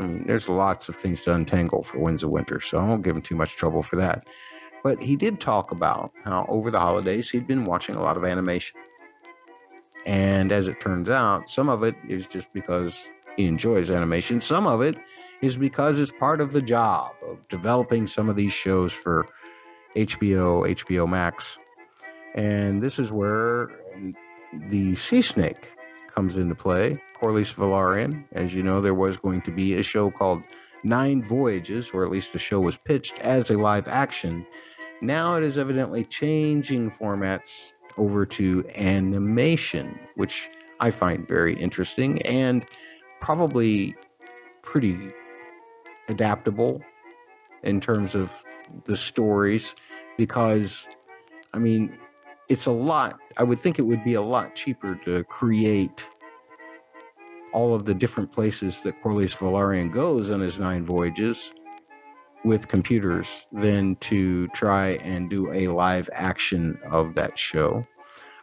I 0.00 0.02
mean, 0.02 0.24
there's 0.26 0.48
lots 0.48 0.88
of 0.88 0.96
things 0.96 1.22
to 1.22 1.32
untangle 1.32 1.84
for 1.84 2.00
Winds 2.00 2.24
of 2.24 2.30
Winter, 2.30 2.60
so 2.60 2.76
I 2.76 2.88
won't 2.88 3.04
give 3.04 3.14
him 3.14 3.22
too 3.22 3.36
much 3.36 3.54
trouble 3.54 3.84
for 3.84 3.94
that. 3.94 4.26
But 4.82 5.02
he 5.02 5.16
did 5.16 5.40
talk 5.40 5.72
about 5.72 6.12
how 6.24 6.46
over 6.48 6.70
the 6.70 6.80
holidays 6.80 7.30
he'd 7.30 7.46
been 7.46 7.64
watching 7.64 7.96
a 7.96 8.02
lot 8.02 8.16
of 8.16 8.24
animation. 8.24 8.78
And 10.06 10.52
as 10.52 10.66
it 10.66 10.80
turns 10.80 11.08
out, 11.08 11.48
some 11.48 11.68
of 11.68 11.82
it 11.82 11.94
is 12.08 12.26
just 12.26 12.52
because 12.52 13.06
he 13.36 13.46
enjoys 13.46 13.90
animation, 13.90 14.40
some 14.40 14.66
of 14.66 14.80
it 14.80 14.96
is 15.42 15.56
because 15.56 15.98
it's 15.98 16.12
part 16.12 16.40
of 16.40 16.52
the 16.52 16.62
job 16.62 17.12
of 17.26 17.46
developing 17.48 18.06
some 18.06 18.28
of 18.28 18.36
these 18.36 18.52
shows 18.52 18.92
for 18.92 19.26
HBO, 19.96 20.68
HBO 20.74 21.08
Max. 21.08 21.58
And 22.34 22.82
this 22.82 22.98
is 22.98 23.10
where 23.10 23.70
the 24.68 24.96
Sea 24.96 25.22
Snake 25.22 25.68
comes 26.14 26.36
into 26.36 26.54
play. 26.54 27.02
Corlys 27.20 27.54
Velaryon, 27.54 28.24
as 28.32 28.54
you 28.54 28.62
know, 28.62 28.80
there 28.80 28.94
was 28.94 29.16
going 29.16 29.42
to 29.42 29.50
be 29.50 29.74
a 29.74 29.82
show 29.82 30.10
called 30.10 30.42
Nine 30.82 31.22
Voyages, 31.22 31.90
or 31.92 32.04
at 32.04 32.10
least 32.10 32.32
the 32.32 32.38
show 32.38 32.60
was 32.60 32.76
pitched 32.76 33.18
as 33.20 33.50
a 33.50 33.58
live 33.58 33.88
action. 33.88 34.46
Now 35.00 35.36
it 35.36 35.42
is 35.42 35.58
evidently 35.58 36.04
changing 36.04 36.90
formats 36.90 37.72
over 37.96 38.24
to 38.26 38.64
animation, 38.74 39.98
which 40.16 40.48
I 40.80 40.90
find 40.90 41.26
very 41.28 41.54
interesting 41.54 42.22
and 42.22 42.64
probably 43.20 43.94
pretty 44.62 45.10
adaptable 46.08 46.82
in 47.62 47.80
terms 47.80 48.14
of 48.14 48.32
the 48.84 48.96
stories 48.96 49.74
because 50.16 50.88
I 51.52 51.58
mean 51.58 51.96
it's 52.48 52.66
a 52.66 52.72
lot 52.72 53.18
I 53.36 53.42
would 53.42 53.60
think 53.60 53.78
it 53.78 53.82
would 53.82 54.04
be 54.04 54.14
a 54.14 54.22
lot 54.22 54.54
cheaper 54.54 54.94
to 55.04 55.24
create 55.24 56.08
all 57.52 57.74
of 57.74 57.84
the 57.84 57.94
different 57.94 58.32
places 58.32 58.82
that 58.82 59.00
Corlys 59.02 59.36
Velaryon 59.36 59.92
goes 59.92 60.30
on 60.30 60.40
his 60.40 60.58
nine 60.58 60.84
voyages 60.84 61.52
with 62.44 62.68
computers 62.68 63.46
than 63.52 63.96
to 63.96 64.48
try 64.48 64.92
and 65.02 65.28
do 65.28 65.52
a 65.52 65.68
live 65.68 66.08
action 66.12 66.78
of 66.90 67.14
that 67.14 67.38
show. 67.38 67.86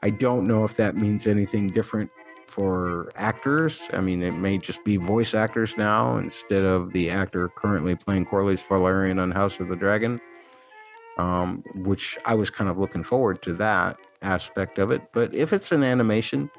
I 0.03 0.11
don't 0.11 0.47
know 0.47 0.63
if 0.63 0.75
that 0.77 0.95
means 0.95 1.25
anything 1.25 1.69
different 1.69 2.11
for 2.45 3.11
actors. 3.15 3.87
I 3.93 4.01
mean, 4.01 4.23
it 4.23 4.31
may 4.31 4.57
just 4.57 4.83
be 4.83 4.97
voice 4.97 5.33
actors 5.33 5.75
now 5.77 6.17
instead 6.17 6.63
of 6.63 6.93
the 6.93 7.09
actor 7.09 7.49
currently 7.49 7.95
playing 7.95 8.25
Corlys 8.25 8.65
Velaryon 8.65 9.21
on 9.21 9.31
House 9.31 9.59
of 9.59 9.67
the 9.67 9.75
Dragon, 9.75 10.21
um, 11.17 11.63
which 11.75 12.17
I 12.25 12.35
was 12.35 12.49
kind 12.49 12.69
of 12.69 12.77
looking 12.77 13.03
forward 13.03 13.41
to 13.43 13.53
that 13.55 13.97
aspect 14.21 14.79
of 14.79 14.91
it. 14.91 15.01
But 15.11 15.33
if 15.33 15.53
it's 15.53 15.71
an 15.71 15.83
animation, 15.83 16.49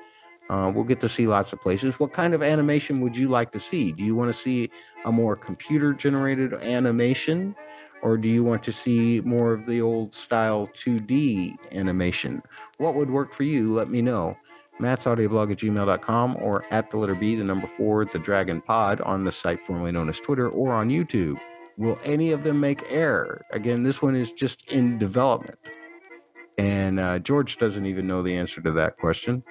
uh, 0.49 0.73
we'll 0.75 0.85
get 0.85 1.01
to 1.01 1.09
see 1.09 1.27
lots 1.27 1.53
of 1.53 1.61
places. 1.61 2.01
What 2.01 2.13
kind 2.13 2.35
of 2.35 2.43
animation 2.43 3.01
would 3.01 3.17
you 3.17 3.29
like 3.29 3.53
to 3.53 3.61
see? 3.61 3.93
Do 3.93 4.03
you 4.03 4.15
want 4.15 4.33
to 4.33 4.39
see 4.39 4.71
a 5.05 5.13
more 5.13 5.37
computer 5.37 5.93
generated 5.93 6.55
animation? 6.55 7.55
Or 8.01 8.17
do 8.17 8.29
you 8.29 8.45
want 8.45 8.63
to 8.63 8.73
see 8.73 9.21
more 9.25 9.53
of 9.53 9.67
the 9.67 9.81
old 9.81 10.15
style 10.15 10.69
2D 10.75 11.57
animation? 11.73 12.43
What 12.79 12.95
would 12.95 13.11
work 13.11 13.33
for 13.33 13.43
you? 13.43 13.73
Let 13.73 13.89
me 13.89 14.01
know. 14.01 14.37
Matt's 14.81 15.05
audioblog 15.05 15.51
at 15.51 15.59
gmail.com 15.59 16.37
or 16.41 16.65
at 16.71 16.91
the 16.91 16.97
letter 16.97 17.17
B, 17.17 17.35
the 17.35 17.43
number 17.43 17.67
four, 17.67 18.05
the 18.05 18.19
Dragon 18.19 18.61
Pod 18.61 19.01
on 19.01 19.25
the 19.25 19.33
site 19.33 19.61
formerly 19.61 19.91
known 19.91 20.09
as 20.09 20.21
Twitter 20.21 20.49
or 20.49 20.73
on 20.73 20.89
YouTube. 20.89 21.39
Will 21.77 21.99
any 22.05 22.31
of 22.31 22.45
them 22.45 22.61
make 22.61 22.91
air? 22.91 23.45
Again, 23.51 23.83
this 23.83 24.01
one 24.01 24.15
is 24.15 24.33
just 24.33 24.69
in 24.71 24.99
development. 24.99 25.59
And 26.59 26.99
uh, 26.99 27.19
George 27.21 27.57
doesn't 27.59 27.87
even 27.87 28.07
know 28.07 28.23
the 28.23 28.37
answer 28.37 28.61
to 28.61 28.73
that 28.73 28.99
question, 28.99 29.45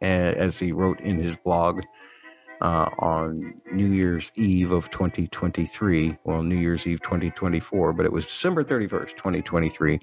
as 0.00 0.58
he 0.58 0.72
wrote 0.72 1.00
in 1.00 1.20
his 1.20 1.36
blog 1.36 1.82
uh, 2.60 2.90
on 2.98 3.60
New 3.72 3.86
Year's 3.86 4.32
Eve 4.34 4.72
of 4.72 4.90
2023. 4.90 6.18
Well, 6.24 6.42
New 6.42 6.56
Year's 6.56 6.86
Eve 6.86 7.00
2024, 7.02 7.92
but 7.92 8.06
it 8.06 8.12
was 8.12 8.26
December 8.26 8.64
31st, 8.64 9.16
2023. 9.16 10.00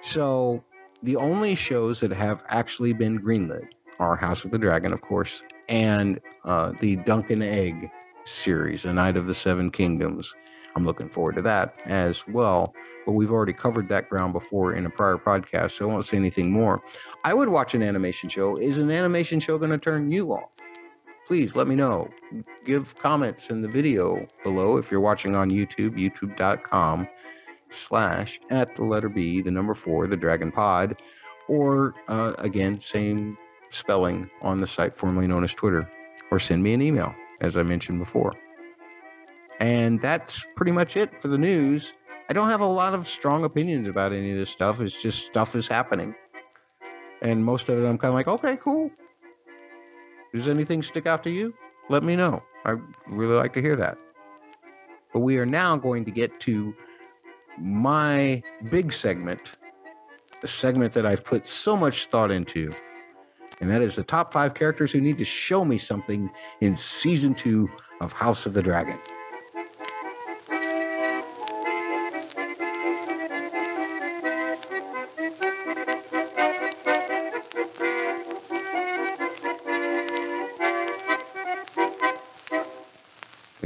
So 0.00 0.62
the 1.02 1.16
only 1.16 1.54
shows 1.54 2.00
that 2.00 2.12
have 2.12 2.42
actually 2.48 2.92
been 2.92 3.20
greenlit 3.20 3.68
are 3.98 4.16
House 4.16 4.44
of 4.44 4.50
the 4.50 4.58
Dragon, 4.58 4.92
of 4.92 5.00
course, 5.00 5.42
and 5.68 6.20
uh, 6.44 6.72
the 6.80 6.96
Dunk 6.96 7.30
and 7.30 7.42
Egg 7.42 7.90
series, 8.24 8.84
A 8.84 8.92
Knight 8.92 9.16
of 9.16 9.26
the 9.26 9.34
Seven 9.34 9.70
Kingdoms. 9.70 10.34
I'm 10.78 10.84
looking 10.84 11.08
forward 11.08 11.34
to 11.34 11.42
that 11.42 11.74
as 11.86 12.26
well. 12.28 12.72
But 13.04 13.12
we've 13.12 13.32
already 13.32 13.52
covered 13.52 13.88
that 13.88 14.08
ground 14.08 14.32
before 14.32 14.74
in 14.74 14.86
a 14.86 14.90
prior 14.90 15.16
podcast, 15.16 15.72
so 15.72 15.90
I 15.90 15.92
won't 15.92 16.06
say 16.06 16.16
anything 16.16 16.52
more. 16.52 16.84
I 17.24 17.34
would 17.34 17.48
watch 17.48 17.74
an 17.74 17.82
animation 17.82 18.28
show. 18.28 18.56
Is 18.56 18.78
an 18.78 18.88
animation 18.92 19.40
show 19.40 19.58
going 19.58 19.72
to 19.72 19.78
turn 19.78 20.08
you 20.08 20.32
off? 20.32 20.50
Please 21.26 21.56
let 21.56 21.66
me 21.66 21.74
know. 21.74 22.08
Give 22.64 22.96
comments 22.98 23.50
in 23.50 23.60
the 23.60 23.68
video 23.68 24.24
below 24.44 24.76
if 24.76 24.88
you're 24.88 25.00
watching 25.00 25.34
on 25.34 25.50
YouTube, 25.50 25.98
youtube.com 25.98 27.08
slash 27.70 28.40
at 28.50 28.76
the 28.76 28.84
letter 28.84 29.08
B, 29.08 29.42
the 29.42 29.50
number 29.50 29.74
four, 29.74 30.06
the 30.06 30.16
Dragon 30.16 30.52
Pod, 30.52 31.02
or 31.48 31.94
uh, 32.06 32.34
again, 32.38 32.80
same 32.80 33.36
spelling 33.70 34.30
on 34.42 34.60
the 34.60 34.66
site 34.66 34.96
formerly 34.96 35.26
known 35.26 35.42
as 35.42 35.52
Twitter, 35.52 35.90
or 36.30 36.38
send 36.38 36.62
me 36.62 36.72
an 36.72 36.82
email, 36.82 37.12
as 37.40 37.56
I 37.56 37.64
mentioned 37.64 37.98
before. 37.98 38.32
And 39.60 40.00
that's 40.00 40.46
pretty 40.56 40.72
much 40.72 40.96
it 40.96 41.20
for 41.20 41.28
the 41.28 41.38
news. 41.38 41.94
I 42.30 42.32
don't 42.32 42.48
have 42.48 42.60
a 42.60 42.66
lot 42.66 42.94
of 42.94 43.08
strong 43.08 43.44
opinions 43.44 43.88
about 43.88 44.12
any 44.12 44.30
of 44.30 44.36
this 44.36 44.50
stuff. 44.50 44.80
It's 44.80 45.00
just 45.00 45.26
stuff 45.26 45.56
is 45.56 45.66
happening. 45.66 46.14
And 47.22 47.44
most 47.44 47.68
of 47.68 47.82
it, 47.82 47.86
I'm 47.86 47.98
kind 47.98 48.10
of 48.10 48.14
like, 48.14 48.28
okay, 48.28 48.56
cool. 48.56 48.90
Does 50.32 50.46
anything 50.46 50.82
stick 50.82 51.06
out 51.06 51.24
to 51.24 51.30
you? 51.30 51.54
Let 51.88 52.04
me 52.04 52.14
know. 52.14 52.42
I 52.64 52.76
really 53.08 53.34
like 53.34 53.54
to 53.54 53.62
hear 53.62 53.76
that. 53.76 53.98
But 55.12 55.20
we 55.20 55.38
are 55.38 55.46
now 55.46 55.76
going 55.76 56.04
to 56.04 56.10
get 56.10 56.38
to 56.40 56.74
my 57.58 58.42
big 58.70 58.92
segment, 58.92 59.40
the 60.40 60.48
segment 60.48 60.92
that 60.94 61.06
I've 61.06 61.24
put 61.24 61.46
so 61.46 61.76
much 61.76 62.06
thought 62.06 62.30
into, 62.30 62.72
and 63.60 63.70
that 63.70 63.82
is 63.82 63.96
the 63.96 64.04
top 64.04 64.32
five 64.32 64.54
characters 64.54 64.92
who 64.92 65.00
need 65.00 65.18
to 65.18 65.24
show 65.24 65.64
me 65.64 65.78
something 65.78 66.30
in 66.60 66.76
season 66.76 67.34
two 67.34 67.68
of 68.00 68.12
House 68.12 68.46
of 68.46 68.52
the 68.52 68.62
Dragon. 68.62 68.98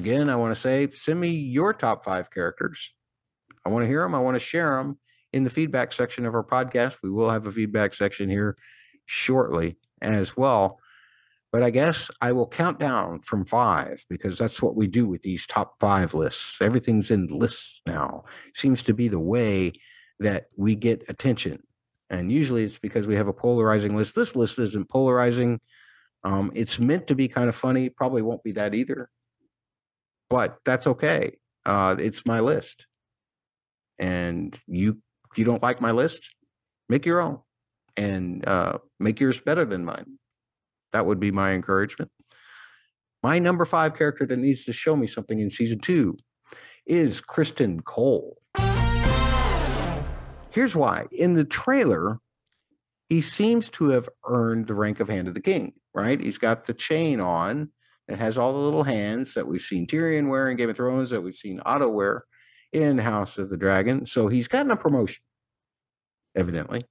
Again, 0.03 0.29
I 0.29 0.35
want 0.35 0.53
to 0.53 0.61
say 0.61 0.89
send 0.91 1.21
me 1.21 1.29
your 1.29 1.73
top 1.73 2.05
five 2.05 2.29
characters. 2.29 2.93
I 3.65 3.69
want 3.69 3.85
to 3.85 3.87
hear 3.87 4.01
them. 4.01 4.17
I 4.17 4.19
want 4.19 4.35
to 4.35 4.41
share 4.41 4.77
them 4.77 4.99
in 5.33 5.45
the 5.45 5.51
feedback 5.51 5.93
section 5.93 6.27
of 6.27 6.35
our 6.35 6.43
podcast. 6.43 6.97
We 7.05 7.11
will 7.13 7.31
have 7.31 7.47
a 7.47 7.53
feedback 7.53 7.95
section 7.95 8.29
here 8.29 8.57
shortly 9.07 9.77
as 10.01 10.37
well. 10.37 10.81
But 11.53 11.63
I 11.63 11.71
guess 11.71 12.11
I 12.21 12.33
will 12.33 12.49
count 12.49 12.81
down 12.81 13.21
from 13.21 13.45
five 13.45 14.05
because 14.11 14.37
that's 14.37 14.61
what 14.61 14.75
we 14.75 14.89
do 14.89 15.07
with 15.07 15.23
these 15.23 15.47
top 15.47 15.79
five 15.79 16.15
lists. 16.15 16.61
Everything's 16.61 17.13
in 17.13 17.29
lists 17.29 17.81
now. 17.87 18.25
Seems 18.57 18.83
to 18.83 18.95
be 18.95 19.07
the 19.07 19.21
way 19.21 19.73
that 20.19 20.47
we 20.57 20.75
get 20.75 21.05
attention. 21.09 21.63
And 22.11 22.33
usually 22.33 22.65
it's 22.65 22.77
because 22.77 23.07
we 23.07 23.15
have 23.15 23.29
a 23.29 23.33
polarizing 23.33 23.95
list. 23.95 24.17
This 24.17 24.35
list 24.35 24.59
isn't 24.59 24.89
polarizing. 24.89 25.61
Um, 26.25 26.51
it's 26.57 26.81
meant 26.81 27.07
to 27.07 27.15
be 27.15 27.29
kind 27.29 27.49
of 27.49 27.55
funny. 27.55 27.89
Probably 27.89 28.23
won't 28.23 28.43
be 28.43 28.51
that 28.51 28.75
either. 28.75 29.09
But 30.33 30.61
that's 30.65 30.87
okay. 30.87 31.37
Uh, 31.67 31.95
it's 31.99 32.25
my 32.25 32.41
list. 32.41 32.87
And 33.99 34.59
you 34.67 34.97
you 35.37 35.45
don't 35.45 35.62
like 35.62 35.83
my 35.83 35.91
list, 35.91 36.27
make 36.89 37.05
your 37.05 37.21
own 37.21 37.41
and 37.99 38.49
uh, 38.49 38.79
make 38.99 39.21
yours 39.21 39.41
better 39.41 39.67
than 39.67 39.85
mine. 39.85 40.19
That 40.93 41.05
would 41.05 41.21
be 41.21 41.31
my 41.31 41.53
encouragement. 41.53 42.11
My 43.23 43.39
number 43.39 43.67
five 43.67 43.95
character 43.95 44.25
that 44.25 44.39
needs 44.39 44.65
to 44.65 44.73
show 44.73 44.97
me 44.97 45.07
something 45.07 45.39
in 45.39 45.51
season 45.51 45.81
two 45.81 46.17
is 46.87 47.21
Criston 47.21 47.85
Cole. 47.85 48.39
Here's 50.51 50.75
why. 50.75 51.09
In 51.12 51.35
the 51.35 51.45
trailer, 51.45 52.21
he 53.11 53.21
seems 53.21 53.69
to 53.71 53.91
have 53.91 54.09
earned 54.27 54.67
the 54.67 54.75
rank 54.75 54.99
of 54.99 55.11
Hand 55.11 55.29
of 55.29 55.35
the 55.35 55.43
King, 55.43 55.75
right? 55.95 56.19
He's 56.19 56.39
got 56.39 56.65
the 56.65 56.75
chain 56.75 57.21
on 57.21 57.69
that 58.09 58.19
has 58.19 58.37
all 58.37 58.53
the 58.53 58.59
little 58.59 58.85
hands 58.85 59.35
that 59.35 59.47
we've 59.47 59.63
seen 59.63 59.87
Tyrion 59.87 60.29
wear 60.29 60.51
in 60.51 60.57
Game 60.57 60.71
of 60.71 60.77
Thrones, 60.77 61.11
that 61.11 61.21
we've 61.21 61.37
seen 61.37 61.61
Otto 61.65 61.89
wear 61.89 62.25
in 62.73 62.99
House 62.99 63.39
of 63.39 63.51
the 63.51 63.57
Dragon. 63.57 64.07
So 64.07 64.29
he's 64.29 64.49
gotten 64.49 64.71
a 64.71 64.77
promotion, 64.77 65.23
evidently, 66.35 66.85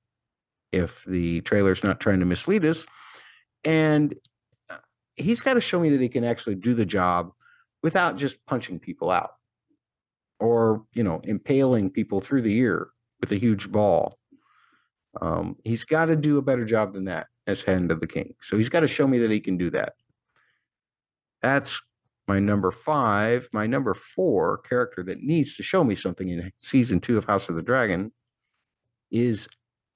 if 0.72 1.04
the 1.06 1.42
trailer's 1.42 1.84
not 1.84 2.00
trying 2.00 2.20
to 2.20 2.26
mislead 2.26 2.66
us. 2.66 2.86
And 3.64 4.16
uh, 4.70 4.78
he's 5.16 5.42
got 5.42 5.56
to 5.56 5.62
show 5.62 5.80
me 5.80 5.90
that 5.90 6.02
he 6.02 6.10
can 6.10 6.24
actually 6.24 6.56
do 6.56 6.74
the 6.74 6.86
job 6.86 7.32
without 7.84 8.16
just 8.16 8.44
punching 8.46 8.80
people 8.80 9.12
out 9.12 9.34
or, 10.40 10.84
you 10.94 11.04
know, 11.04 11.20
impaling 11.24 11.90
people 11.90 12.20
through 12.20 12.42
the 12.42 12.58
ear 12.58 12.90
with 13.20 13.32
a 13.32 13.38
huge 13.38 13.72
ball. 13.72 14.18
Um, 15.22 15.58
he's 15.64 15.84
got 15.84 16.06
to 16.06 16.16
do 16.16 16.38
a 16.38 16.42
better 16.42 16.66
job 16.66 16.94
than 16.94 17.06
that 17.06 17.28
as 17.48 17.64
Hand 17.64 17.92
of 17.92 18.00
the 18.00 18.08
King. 18.08 18.34
So 18.42 18.58
he's 18.58 18.70
got 18.70 18.80
to 18.80 18.88
show 18.88 19.08
me 19.08 19.18
that 19.20 19.32
he 19.32 19.40
can 19.40 19.58
do 19.58 19.70
that. 19.72 19.94
That's 21.42 21.82
my 22.28 22.40
number 22.40 22.72
five. 22.72 23.50
My 23.52 23.68
number 23.68 23.94
four 23.94 24.60
character 24.60 25.04
that 25.04 25.22
needs 25.22 25.56
to 25.58 25.64
show 25.64 25.84
me 25.84 25.96
something 25.96 26.30
in 26.30 26.52
season 26.60 27.00
two 27.00 27.18
of 27.18 27.26
House 27.26 27.50
of 27.50 27.56
the 27.56 27.62
Dragon 27.62 28.12
is 29.12 29.48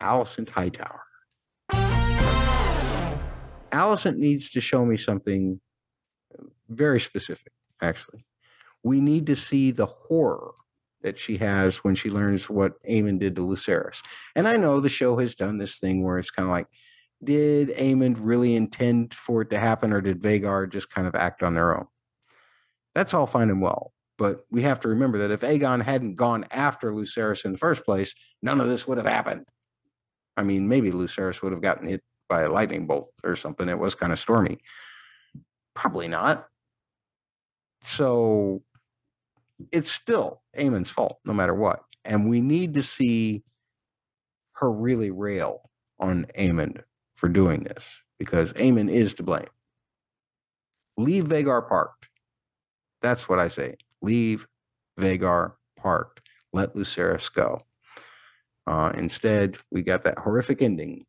Alicent 0.02 0.50
Hightower. 0.50 1.02
Alicent 3.72 4.18
needs 4.18 4.50
to 4.52 4.62
show 4.62 4.86
me 4.86 4.98
something 4.98 5.60
very 6.70 7.00
specific, 7.00 7.54
actually. 7.82 8.26
We 8.84 9.02
need 9.02 9.28
to 9.28 9.36
see 9.36 9.72
the 9.72 9.86
horror 9.86 10.54
that 11.02 11.20
she 11.20 11.38
has 11.38 11.78
when 11.78 11.94
she 11.96 12.10
learns 12.10 12.50
what 12.50 12.82
Aemond 12.90 13.20
did 13.20 13.36
to 13.36 13.42
Lucerys. 13.42 14.02
And 14.36 14.48
I 14.48 14.54
know 14.54 14.80
the 14.80 14.90
show 14.90 15.18
has 15.18 15.36
done 15.36 15.60
this 15.60 15.78
thing 15.78 16.04
where 16.04 16.18
it's 16.18 16.32
kind 16.32 16.48
of 16.48 16.54
like, 16.54 16.68
did 17.24 17.70
Aemond 17.70 18.18
really 18.20 18.56
intend 18.56 19.14
for 19.14 19.42
it 19.42 19.50
to 19.50 19.60
happen, 19.60 19.94
or 19.94 20.02
did 20.02 20.22
Vhagar 20.22 20.70
just 20.70 20.90
kind 20.90 21.08
of 21.08 21.16
act 21.16 21.44
on 21.44 21.54
their 21.54 21.76
own? 21.76 21.88
That's 22.94 23.14
all 23.14 23.28
fine 23.28 23.50
and 23.50 23.62
well. 23.62 23.94
But 24.18 24.46
we 24.50 24.62
have 24.62 24.80
to 24.82 24.88
remember 24.88 25.18
that 25.20 25.32
if 25.32 25.42
Aegon 25.42 25.82
hadn't 25.82 26.16
gone 26.16 26.46
after 26.52 26.92
Lucerys 26.92 27.44
in 27.44 27.52
the 27.52 27.58
first 27.58 27.84
place, 27.84 28.16
none 28.42 28.62
of 28.62 28.70
this 28.70 28.88
would 28.88 28.98
have 28.98 29.08
happened. 29.08 29.46
I 30.38 30.44
mean, 30.44 30.68
maybe 30.68 30.92
Lucerys 30.92 31.42
would 31.42 31.52
have 31.52 31.62
gotten 31.62 31.88
hit 31.88 32.02
by 32.30 32.42
a 32.42 32.52
lightning 32.52 32.88
bolt 32.88 33.12
or 33.24 33.36
something. 33.36 33.68
It 33.68 33.80
was 33.80 33.96
kind 33.96 34.14
of 34.14 34.20
stormy. 34.20 34.60
Probably 35.74 36.08
not. 36.08 36.48
So 37.84 38.64
it's 39.72 39.92
still 39.92 40.42
Aemond's 40.58 40.90
fault, 40.90 41.20
no 41.26 41.34
matter 41.34 41.54
what. 41.54 41.84
And 42.04 42.30
we 42.30 42.40
need 42.40 42.74
to 42.76 42.84
see 42.84 43.44
her 44.54 44.72
really 44.72 45.12
rail 45.12 45.70
on 46.00 46.26
Aemond 46.38 46.84
for 47.26 47.30
doing 47.30 47.64
this 47.64 47.90
because 48.20 48.54
Aemond 48.54 48.92
is 48.92 49.16
to 49.16 49.24
blame. 49.24 49.48
Leave 50.96 51.24
Vhagar 51.24 51.68
parked. 51.68 52.08
That's 53.02 53.28
what 53.28 53.40
I 53.40 53.48
say. 53.48 53.78
Leave 54.04 54.46
Vhagar 55.00 55.54
parked. 55.76 56.22
Let 56.54 56.76
Lucerys 56.76 57.34
go. 57.34 57.58
Uh, 58.68 58.92
instead, 58.96 59.58
we 59.72 59.82
got 59.82 60.04
that 60.04 60.20
horrific 60.20 60.62
ending 60.62 61.08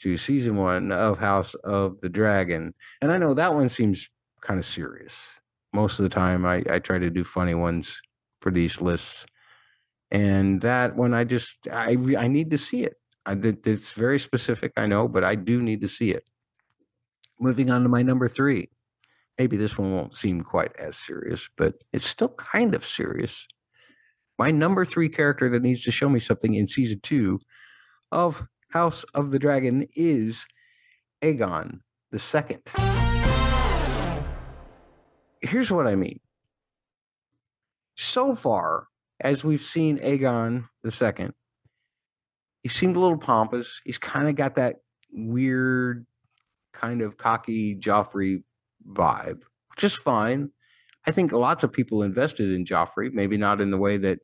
to 0.00 0.16
season 0.16 0.56
one 0.56 0.90
of 0.90 1.18
House 1.18 1.54
of 1.62 2.00
the 2.00 2.08
Dragon. 2.08 2.74
And 3.00 3.12
I 3.12 3.18
know 3.18 3.34
that 3.34 3.54
one 3.54 3.68
seems 3.68 4.10
kind 4.40 4.58
of 4.58 4.66
serious. 4.66 5.16
Most 5.72 6.00
of 6.00 6.02
the 6.02 6.08
time, 6.08 6.44
I, 6.44 6.64
I 6.68 6.80
try 6.80 6.98
to 6.98 7.08
do 7.08 7.22
funny 7.22 7.54
ones 7.54 8.02
for 8.40 8.50
these 8.50 8.80
lists. 8.80 9.26
And 10.10 10.60
that 10.62 10.96
one, 10.96 11.14
I 11.14 11.22
just, 11.22 11.68
I, 11.70 11.96
I 12.18 12.26
need 12.26 12.50
to 12.50 12.58
see 12.58 12.82
it. 12.82 12.94
I, 13.26 13.36
it's 13.42 13.92
very 13.92 14.18
specific, 14.18 14.72
I 14.76 14.86
know, 14.86 15.08
but 15.08 15.24
I 15.24 15.34
do 15.34 15.62
need 15.62 15.80
to 15.80 15.88
see 15.88 16.10
it. 16.10 16.28
Moving 17.40 17.70
on 17.70 17.82
to 17.82 17.88
my 17.88 18.02
number 18.02 18.28
three. 18.28 18.70
Maybe 19.38 19.56
this 19.56 19.76
one 19.76 19.92
won't 19.92 20.16
seem 20.16 20.42
quite 20.42 20.76
as 20.76 20.96
serious, 20.96 21.48
but 21.56 21.74
it's 21.92 22.06
still 22.06 22.28
kind 22.28 22.74
of 22.74 22.86
serious. 22.86 23.48
My 24.38 24.50
number 24.50 24.84
three 24.84 25.08
character 25.08 25.48
that 25.48 25.62
needs 25.62 25.82
to 25.84 25.90
show 25.90 26.08
me 26.08 26.20
something 26.20 26.54
in 26.54 26.66
season 26.66 27.00
two 27.02 27.40
of 28.12 28.46
House 28.70 29.04
of 29.14 29.30
the 29.30 29.38
Dragon 29.38 29.86
is 29.94 30.46
Aegon 31.22 31.80
the 32.10 32.18
Second. 32.18 32.62
Here's 35.40 35.70
what 35.70 35.86
I 35.86 35.94
mean. 35.94 36.20
So 37.96 38.34
far, 38.34 38.88
as 39.20 39.44
we've 39.44 39.62
seen 39.62 39.98
Aegon 39.98 40.68
the 40.82 40.90
Second, 40.92 41.34
he 42.64 42.70
seemed 42.70 42.96
a 42.96 43.00
little 43.00 43.18
pompous. 43.18 43.80
He's 43.84 43.98
kind 43.98 44.26
of 44.26 44.36
got 44.36 44.56
that 44.56 44.76
weird, 45.12 46.06
kind 46.72 47.02
of 47.02 47.18
cocky 47.18 47.76
Joffrey 47.76 48.42
vibe, 48.88 49.42
which 49.70 49.84
is 49.84 49.94
fine. 49.94 50.50
I 51.06 51.12
think 51.12 51.30
lots 51.30 51.62
of 51.62 51.72
people 51.72 52.02
invested 52.02 52.50
in 52.50 52.64
Joffrey, 52.64 53.12
maybe 53.12 53.36
not 53.36 53.60
in 53.60 53.70
the 53.70 53.76
way 53.76 53.98
that 53.98 54.20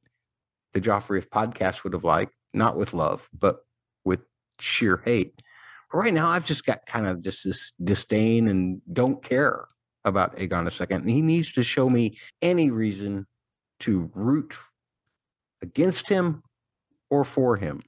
the 0.73 0.81
Joffrey 0.81 1.19
of 1.19 1.29
podcast 1.29 1.85
would 1.85 1.93
have 1.93 2.03
liked, 2.03 2.33
not 2.55 2.79
with 2.79 2.95
love, 2.95 3.29
but 3.39 3.59
with 4.07 4.23
sheer 4.59 5.03
hate. 5.05 5.43
But 5.93 5.99
right 5.99 6.15
now, 6.15 6.31
I've 6.31 6.47
just 6.47 6.65
got 6.65 6.87
kind 6.87 7.07
of 7.07 7.21
just 7.21 7.45
this 7.45 7.75
disdain 7.85 8.49
and 8.49 8.81
don't 8.91 9.23
care 9.23 9.67
about 10.07 10.37
Aegon 10.37 10.65
II. 10.65 10.97
And 10.97 11.11
he 11.11 11.21
needs 11.21 11.53
to 11.53 11.63
show 11.63 11.91
me 11.91 12.17
any 12.41 12.71
reason 12.71 13.27
to 13.81 14.11
root 14.15 14.57
against 15.61 16.09
him 16.09 16.43
or 17.11 17.23
for 17.23 17.57
him 17.57 17.83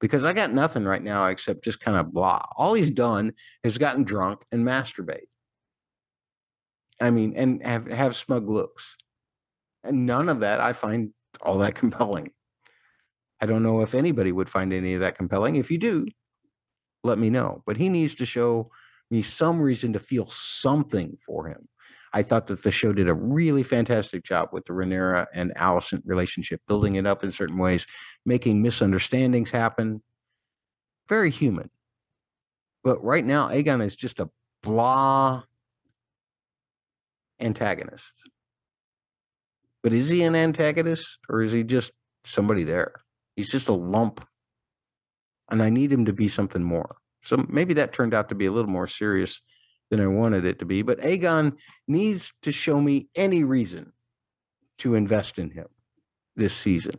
because 0.00 0.24
I 0.24 0.32
got 0.32 0.52
nothing 0.52 0.84
right 0.84 1.02
now 1.02 1.26
except 1.26 1.64
just 1.64 1.80
kind 1.80 1.96
of 1.96 2.12
blah. 2.12 2.42
All 2.56 2.74
he's 2.74 2.90
done 2.90 3.32
is 3.64 3.78
gotten 3.78 4.04
drunk 4.04 4.44
and 4.52 4.64
masturbate. 4.64 5.26
I 7.00 7.10
mean, 7.10 7.34
and 7.36 7.64
have, 7.64 7.86
have 7.86 8.16
smug 8.16 8.48
looks. 8.48 8.96
And 9.84 10.06
none 10.06 10.28
of 10.28 10.40
that 10.40 10.60
I 10.60 10.72
find 10.72 11.12
all 11.40 11.58
that 11.58 11.74
compelling. 11.76 12.30
I 13.40 13.46
don't 13.46 13.62
know 13.62 13.82
if 13.82 13.94
anybody 13.94 14.32
would 14.32 14.48
find 14.48 14.72
any 14.72 14.94
of 14.94 15.00
that 15.00 15.16
compelling. 15.16 15.56
If 15.56 15.70
you 15.70 15.78
do, 15.78 16.06
let 17.04 17.18
me 17.18 17.30
know. 17.30 17.62
But 17.66 17.76
he 17.76 17.88
needs 17.88 18.16
to 18.16 18.26
show 18.26 18.70
me 19.10 19.22
some 19.22 19.60
reason 19.60 19.92
to 19.92 19.98
feel 19.98 20.26
something 20.26 21.16
for 21.24 21.48
him. 21.48 21.68
I 22.12 22.22
thought 22.22 22.46
that 22.48 22.62
the 22.62 22.70
show 22.70 22.92
did 22.92 23.08
a 23.08 23.14
really 23.14 23.62
fantastic 23.62 24.24
job 24.24 24.48
with 24.52 24.64
the 24.64 24.72
Rhaenyra 24.72 25.26
and 25.34 25.54
Alicent 25.56 26.02
relationship, 26.04 26.60
building 26.66 26.96
it 26.96 27.06
up 27.06 27.22
in 27.22 27.32
certain 27.32 27.58
ways, 27.58 27.86
making 28.24 28.62
misunderstandings 28.62 29.50
happen. 29.50 30.02
Very 31.08 31.30
human. 31.30 31.70
But 32.84 33.02
right 33.02 33.24
now, 33.24 33.48
Aegon 33.48 33.84
is 33.84 33.96
just 33.96 34.20
a 34.20 34.30
blah 34.62 35.42
antagonist. 37.40 38.12
But 39.82 39.92
is 39.92 40.08
he 40.08 40.22
an 40.22 40.34
antagonist 40.34 41.18
or 41.28 41.42
is 41.42 41.52
he 41.52 41.62
just 41.62 41.92
somebody 42.24 42.64
there. 42.64 42.92
He's 43.36 43.50
just 43.50 43.68
a 43.68 43.72
lump. 43.72 44.24
And 45.50 45.62
I 45.62 45.70
need 45.70 45.90
him 45.90 46.04
to 46.04 46.12
be 46.12 46.28
something 46.28 46.62
more. 46.62 46.96
So 47.22 47.44
maybe 47.48 47.74
that 47.74 47.92
turned 47.92 48.14
out 48.14 48.28
to 48.28 48.34
be 48.34 48.46
a 48.46 48.52
little 48.52 48.70
more 48.70 48.86
serious 48.86 49.40
than 49.90 50.00
I 50.00 50.06
wanted 50.06 50.44
it 50.44 50.58
to 50.58 50.64
be. 50.64 50.82
But 50.82 51.00
Aegon 51.00 51.56
needs 51.86 52.32
to 52.42 52.52
show 52.52 52.80
me 52.80 53.08
any 53.14 53.44
reason 53.44 53.92
to 54.78 54.94
invest 54.94 55.38
in 55.38 55.50
him 55.50 55.66
this 56.36 56.54
season. 56.54 56.94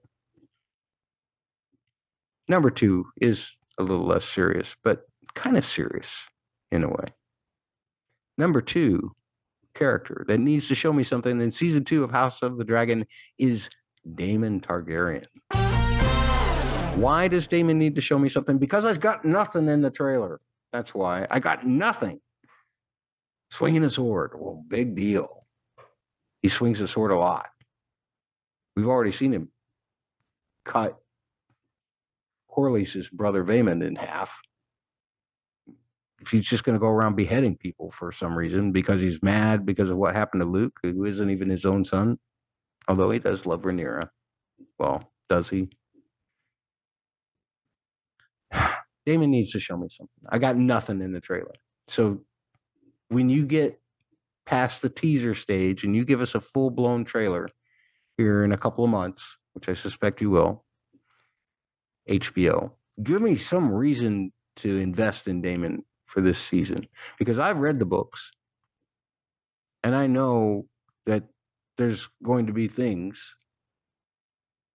Number 2.48 2.72
two 2.72 3.08
is 3.22 3.56
a 3.78 3.84
little 3.84 4.06
less 4.06 4.26
serious, 4.26 4.76
but 4.84 5.04
kind 5.36 5.58
of 5.58 5.66
serious 5.66 6.10
in 6.72 6.84
a 6.84 6.90
way. 6.90 7.14
Number 8.38 8.62
two 8.62 9.16
character 9.76 10.26
that 10.28 10.40
needs 10.40 10.68
to 10.68 10.76
show 10.76 10.92
me 10.92 11.04
something 11.04 11.40
in 11.40 11.52
season 11.52 11.84
two 11.86 12.04
of 12.04 12.12
House 12.12 12.42
of 12.42 12.58
the 12.58 12.64
Dragon 12.64 13.06
is 13.38 13.70
Daemon 14.16 14.62
Targaryen. 14.62 15.26
Why 16.98 17.28
does 17.28 17.48
Daemon 17.48 17.80
need 17.80 17.96
to 17.96 18.02
show 18.02 18.20
me 18.20 18.30
something? 18.30 18.58
Because 18.58 18.84
I've 18.84 19.00
got 19.00 19.24
nothing 19.24 19.68
in 19.68 19.82
the 19.82 19.92
trailer. 19.92 20.42
That's 20.74 20.94
why 20.94 21.28
I 21.30 21.40
got 21.40 21.66
nothing. 21.66 22.20
Swinging 23.52 23.84
a 23.84 23.90
sword, 23.90 24.32
well, 24.36 24.64
big 24.68 24.96
deal. 24.96 25.46
He 26.42 26.50
swings 26.50 26.82
a 26.82 26.88
sword 26.88 27.12
a 27.12 27.18
lot. 27.18 27.48
We've 28.76 28.88
already 28.88 29.12
seen 29.12 29.34
him 29.34 29.50
cut 30.66 30.98
Corlys's 32.48 33.10
brother 33.10 33.44
Vaemond 33.44 33.86
in 33.86 33.96
half. 33.96 34.42
If 36.22 36.30
he's 36.30 36.46
just 36.46 36.64
going 36.64 36.76
to 36.76 36.80
go 36.80 36.88
around 36.88 37.16
beheading 37.16 37.56
people 37.56 37.92
for 37.92 38.12
some 38.12 38.38
reason 38.38 38.72
because 38.72 39.00
he's 39.00 39.24
mad 39.24 39.66
because 39.66 39.90
of 39.90 39.98
what 39.98 40.16
happened 40.16 40.42
to 40.42 40.48
Luke, 40.48 40.78
who 40.84 41.06
isn't 41.06 41.30
even 41.30 41.50
his 41.50 41.66
own 41.66 41.86
son, 41.86 42.20
although 42.88 43.10
he 43.10 43.20
does 43.20 43.46
love 43.46 43.62
Rhaenyra. 43.62 44.10
Well, 44.78 45.12
does 45.30 45.50
he? 45.50 45.70
Daemon 49.06 49.32
needs 49.32 49.52
to 49.52 49.60
show 49.60 49.78
me 49.78 49.88
something. 49.90 50.24
I 50.28 50.40
got 50.40 50.58
nothing 50.58 51.02
in 51.02 51.14
the 51.14 51.22
trailer. 51.22 51.56
So 51.88 52.22
when 53.10 53.30
you 53.30 53.46
get 53.46 53.80
past 54.46 54.82
the 54.82 54.90
teaser 54.90 55.36
stage 55.36 55.84
and 55.84 55.96
you 55.96 56.06
give 56.06 56.22
us 56.22 56.34
a 56.34 56.42
full 56.42 56.70
blown 56.70 57.06
trailer 57.06 57.50
here 58.18 58.44
in 58.44 58.52
a 58.52 58.58
couple 58.58 58.84
of 58.84 58.90
months, 58.90 59.38
which 59.54 59.70
I 59.70 59.74
suspect 59.74 60.22
you 60.22 60.30
will, 60.30 60.64
HBO, 62.10 62.72
give 63.04 63.22
me 63.22 63.36
some 63.36 63.72
reason 63.72 64.32
to 64.58 64.78
invest 64.78 65.28
in 65.28 65.42
Daemon 65.42 65.84
for 66.06 66.22
this 66.22 66.40
season 66.40 66.88
because 67.18 67.38
I've 67.38 67.60
read 67.60 67.80
the 67.80 67.86
books 67.86 68.32
and 69.84 69.96
I 69.96 70.08
know 70.08 70.68
that 71.06 71.24
there's 71.78 72.10
going 72.24 72.48
to 72.48 72.54
be 72.54 72.68
things. 72.68 73.36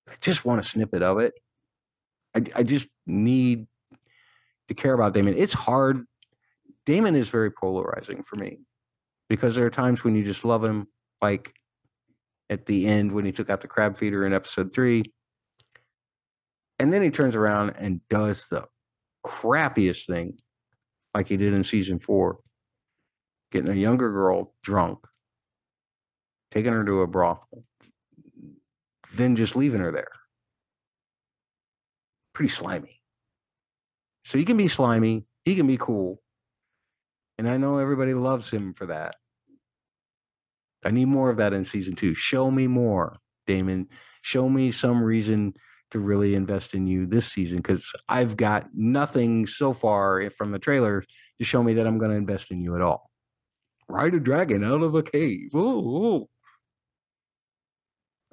I 0.09 0.13
just 0.21 0.45
want 0.45 0.61
a 0.61 0.65
snippet 0.65 1.03
of 1.03 1.19
it. 1.19 1.35
I, 2.35 2.45
I 2.57 2.63
just 2.63 2.89
need 3.07 3.67
to 4.69 4.75
care 4.75 4.95
about 4.95 5.15
Daemon. 5.15 5.35
It's 5.37 5.53
hard. 5.53 6.07
Daemon 6.87 7.17
is 7.17 7.29
very 7.29 7.51
polarizing 7.51 8.23
for 8.23 8.37
me 8.37 8.59
because 9.29 9.55
there 9.55 9.65
are 9.65 9.71
times 9.71 10.05
when 10.05 10.15
you 10.15 10.25
just 10.25 10.45
love 10.45 10.65
him, 10.65 10.87
like 11.23 11.55
at 12.51 12.67
the 12.67 12.87
end 12.87 13.13
when 13.13 13.25
he 13.25 13.33
took 13.33 13.51
out 13.51 13.61
the 13.61 13.69
crab 13.69 13.97
feeder 13.97 14.27
in 14.27 14.35
episode 14.35 14.73
three. 14.75 15.03
And 16.79 16.93
then 16.93 17.03
he 17.03 17.11
turns 17.11 17.35
around 17.35 17.71
and 17.79 18.07
does 18.09 18.49
the 18.49 18.67
crappiest 19.25 20.07
thing, 20.07 20.39
like 21.15 21.29
he 21.29 21.37
did 21.37 21.55
in 21.55 21.65
season 21.65 21.99
four 21.99 22.41
getting 23.55 23.71
a 23.71 23.75
younger 23.75 24.11
girl 24.11 24.53
drunk, 24.63 24.99
taking 26.51 26.73
her 26.73 26.85
to 26.85 27.03
a 27.03 27.07
brothel, 27.07 27.65
then 29.15 29.37
just 29.37 29.55
leaving 29.55 29.81
her 29.81 29.93
there. 29.93 30.11
Pretty 32.35 32.53
slimy. 32.53 33.01
So 34.25 34.39
he 34.39 34.45
can 34.45 34.57
be 34.57 34.67
slimy, 34.67 35.25
he 35.45 35.55
can 35.55 35.69
be 35.69 35.77
cool. 35.77 36.21
And 37.39 37.49
I 37.49 37.57
know 37.57 37.79
everybody 37.79 38.15
loves 38.15 38.51
him 38.51 38.75
for 38.75 38.87
that. 38.87 39.17
I 40.85 40.91
need 40.91 41.07
more 41.07 41.31
of 41.31 41.39
that 41.39 41.53
in 41.53 41.65
season 41.65 41.95
two. 41.95 42.15
Show 42.15 42.51
me 42.51 42.67
more, 42.67 43.17
Daemon. 43.47 43.89
Show 44.23 44.49
me 44.49 44.71
some 44.71 45.03
reason 45.03 45.55
to 45.91 46.01
really 46.01 46.35
invest 46.35 46.75
in 46.75 46.87
you 46.87 47.07
this 47.07 47.33
season 47.33 47.59
because 47.59 47.93
I've 48.09 48.37
got 48.37 48.69
nothing 48.75 49.47
so 49.47 49.73
far 49.73 50.31
from 50.31 50.53
the 50.53 50.59
trailer 50.59 51.05
to 51.39 51.45
show 51.45 51.63
me 51.63 51.75
that 51.75 51.87
I'm 51.87 51.99
going 51.99 52.11
to 52.11 52.17
invest 52.17 52.51
in 52.51 52.61
you 52.61 52.75
at 52.75 52.81
all. 52.81 53.11
Ride 53.89 54.15
a 54.15 54.21
dragon 54.21 54.65
out 54.65 54.83
of 54.83 54.95
a 54.95 55.03
cave. 55.03 55.55
Ooh. 55.55 56.27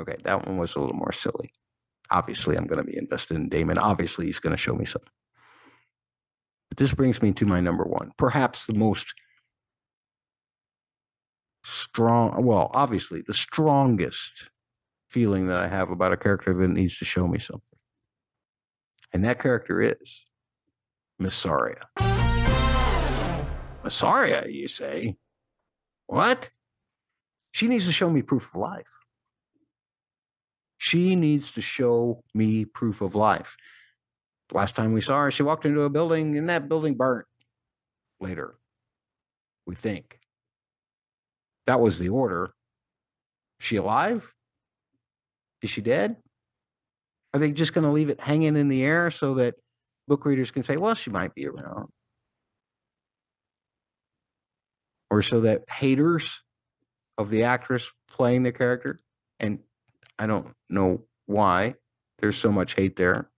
Okay, 0.02 0.16
that 0.24 0.48
one 0.48 0.58
was 0.58 0.76
a 0.76 0.80
little 0.80 0.96
more 0.96 1.12
silly. 1.12 1.52
Obviously, 2.10 2.58
I'm 2.58 2.66
going 2.66 2.84
to 2.84 2.92
be 2.92 2.98
invested 2.98 3.38
in 3.38 3.50
Daemon. 3.50 3.78
Obviously, 3.78 4.26
he's 4.26 4.40
going 4.40 4.52
to 4.52 4.58
show 4.58 4.74
me 4.74 4.86
something. 4.86 5.12
But 6.72 6.78
this 6.78 6.94
brings 6.94 7.22
me 7.22 7.34
to 7.34 7.46
my 7.46 7.60
number 7.60 7.84
one, 7.84 8.14
perhaps 8.18 8.66
the 8.66 8.74
most 8.74 9.14
strong, 11.66 12.46
well, 12.46 12.72
obviously, 12.74 13.22
the 13.22 13.34
strongest 13.34 14.50
feeling 15.10 15.48
that 15.48 15.60
I 15.60 15.68
have 15.68 15.92
about 15.92 16.14
a 16.14 16.18
character 16.18 16.54
that 16.54 16.68
needs 16.70 16.98
to 17.00 17.06
show 17.06 17.28
me 17.28 17.40
something. 17.40 17.78
And 19.12 19.26
that 19.26 19.42
character 19.42 19.82
is 19.82 20.26
Mysaria. 21.22 21.84
Mysaria, 23.84 24.50
you 24.50 24.70
say? 24.70 25.18
What? 26.08 26.52
She 27.52 27.68
needs 27.68 27.86
to 27.88 27.92
show 27.92 28.10
me 28.10 28.22
proof 28.22 28.48
of 28.48 28.56
life. 28.56 28.98
She 30.78 31.18
needs 31.18 31.52
to 31.52 31.62
show 31.62 32.24
me 32.34 32.64
proof 32.64 33.02
of 33.02 33.14
life. 33.14 33.58
Last 34.54 34.76
time 34.76 34.94
we 34.94 35.02
saw 35.02 35.24
her, 35.24 35.32
she 35.32 35.44
walked 35.44 35.66
into 35.66 35.82
a 35.84 35.90
building 35.90 36.38
and 36.38 36.50
that 36.50 36.68
building 36.68 36.96
burnt 36.96 37.26
later, 38.20 38.56
we 39.66 39.76
think. 39.76 40.20
That 41.68 41.80
was 41.80 42.00
the 42.00 42.10
order. 42.10 42.54
She 43.60 43.78
alive? 43.78 44.34
Is 45.62 45.70
she 45.70 45.82
dead? 45.82 46.18
Are 47.34 47.40
they 47.40 47.54
just 47.54 47.74
going 47.74 47.86
to 47.86 47.92
leave 47.92 48.10
it 48.10 48.20
hanging 48.20 48.58
in 48.58 48.68
the 48.68 48.84
air 48.84 49.10
so 49.10 49.36
that 49.36 49.56
book 50.08 50.26
readers 50.26 50.52
can 50.52 50.64
say, 50.64 50.76
well, 50.76 50.96
she 50.96 51.10
might 51.10 51.34
be 51.34 51.48
around? 51.48 51.88
Or 55.10 55.22
so 55.22 55.42
that 55.42 55.64
haters 55.70 56.42
of 57.18 57.30
the 57.30 57.44
actress 57.44 57.90
playing 58.10 58.44
the 58.44 58.52
character, 58.52 59.00
and 59.40 59.60
I 60.20 60.28
don't 60.28 60.54
know 60.70 61.04
why 61.26 61.76
there's 62.20 62.38
so 62.38 62.52
much 62.52 62.74
hate 62.76 62.96
there. 62.98 63.31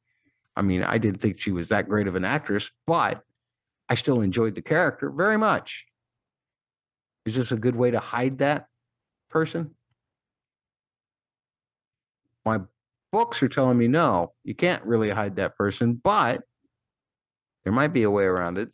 I 0.55 0.61
mean, 0.61 0.83
I 0.83 0.97
didn't 0.97 1.19
think 1.19 1.39
she 1.39 1.51
was 1.51 1.69
that 1.69 1.89
great 1.89 2.07
of 2.07 2.15
an 2.15 2.25
actress, 2.25 2.69
but 2.85 3.23
I 3.89 3.95
still 3.95 4.21
enjoyed 4.21 4.55
the 4.55 4.61
character 4.61 5.09
very 5.09 5.37
much. 5.37 5.85
Is 7.25 7.35
this 7.35 7.51
a 7.51 7.57
good 7.57 7.75
way 7.75 7.91
to 7.91 7.99
hide 7.99 8.39
that 8.39 8.67
person? 9.29 9.71
My 12.45 12.59
books 13.11 13.41
are 13.41 13.47
telling 13.47 13.77
me 13.77 13.87
no, 13.87 14.33
you 14.43 14.53
can't 14.53 14.83
really 14.83 15.09
hide 15.09 15.37
that 15.37 15.57
person, 15.57 16.01
but 16.03 16.43
there 17.63 17.73
might 17.73 17.93
be 17.93 18.03
a 18.03 18.11
way 18.11 18.25
around 18.25 18.57
it 18.57 18.69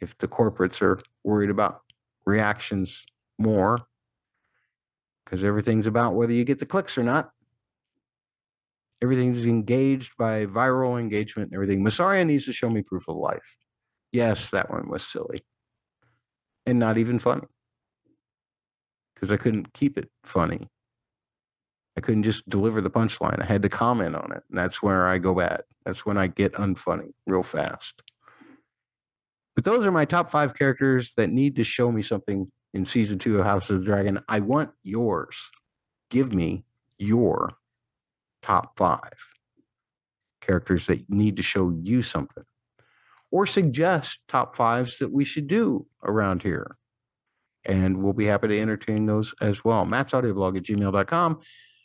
if 0.00 0.16
the 0.18 0.28
corporates 0.28 0.80
are 0.80 1.00
worried 1.24 1.50
about 1.50 1.82
reactions 2.24 3.04
more 3.38 3.78
because 5.24 5.44
everything's 5.44 5.86
about 5.86 6.14
whether 6.14 6.32
you 6.32 6.44
get 6.44 6.58
the 6.58 6.66
clicks 6.66 6.96
or 6.96 7.02
not. 7.02 7.30
Everything's 9.02 9.44
engaged 9.44 10.12
by 10.18 10.46
viral 10.46 10.98
engagement 10.98 11.50
and 11.50 11.54
everything. 11.54 11.84
Mysaria 11.84 12.26
needs 12.26 12.44
to 12.46 12.52
show 12.52 12.68
me 12.68 12.82
proof 12.82 13.08
of 13.08 13.16
life. 13.16 13.56
Yes, 14.12 14.50
that 14.50 14.70
one 14.70 14.88
was 14.88 15.06
silly 15.06 15.44
and 16.66 16.78
not 16.78 16.98
even 16.98 17.18
funny 17.18 17.46
because 19.14 19.32
I 19.32 19.36
couldn't 19.36 19.72
keep 19.72 19.98
it 19.98 20.10
funny. 20.24 20.68
I 21.96 22.00
couldn't 22.00 22.22
just 22.22 22.48
deliver 22.48 22.80
the 22.80 22.90
punchline. 22.90 23.42
I 23.42 23.46
had 23.46 23.62
to 23.62 23.68
comment 23.68 24.14
on 24.14 24.30
it. 24.32 24.44
And 24.48 24.58
that's 24.58 24.82
where 24.82 25.08
I 25.08 25.18
go 25.18 25.34
bad. 25.34 25.62
That's 25.84 26.06
when 26.06 26.16
I 26.16 26.28
get 26.28 26.52
unfunny 26.52 27.12
real 27.26 27.42
fast. 27.42 28.02
But 29.56 29.64
those 29.64 29.84
are 29.84 29.90
my 29.90 30.04
top 30.04 30.30
five 30.30 30.54
characters 30.54 31.14
that 31.16 31.30
need 31.30 31.56
to 31.56 31.64
show 31.64 31.90
me 31.90 32.02
something 32.02 32.52
in 32.72 32.84
season 32.84 33.18
two 33.18 33.40
of 33.40 33.46
House 33.46 33.70
of 33.70 33.80
the 33.80 33.84
Dragon. 33.84 34.20
I 34.28 34.38
want 34.40 34.70
yours. 34.84 35.50
Give 36.10 36.32
me 36.32 36.64
your 36.98 37.50
top 38.48 38.78
five 38.78 39.12
characters 40.40 40.86
that 40.86 41.08
need 41.10 41.36
to 41.36 41.42
show 41.42 41.70
you 41.82 42.00
something 42.00 42.44
or 43.30 43.46
suggest 43.46 44.20
top 44.26 44.56
fives 44.56 44.98
that 44.98 45.12
we 45.12 45.24
should 45.24 45.46
do 45.46 45.86
around 46.02 46.42
here. 46.42 46.76
And 47.66 48.02
we'll 48.02 48.14
be 48.14 48.24
happy 48.24 48.48
to 48.48 48.58
entertain 48.58 49.04
those 49.04 49.34
as 49.42 49.62
well. 49.64 49.84
Matt's 49.84 50.14
audioblog 50.14 50.56
at 50.56 50.62
gmail.com, 50.62 51.40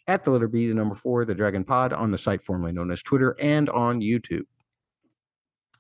at 0.08 0.24
the 0.24 0.32
letter 0.32 0.48
B, 0.48 0.68
the 0.68 0.74
number 0.74 0.96
four, 0.96 1.26
the 1.26 1.36
Dragon 1.36 1.66
Pod 1.66 1.92
on 1.92 2.12
the 2.12 2.18
site 2.18 2.42
formerly 2.42 2.72
known 2.72 2.92
as 2.92 3.04
Twitter 3.04 3.36
and 3.42 3.70
on 3.70 4.00
YouTube. 4.00 4.46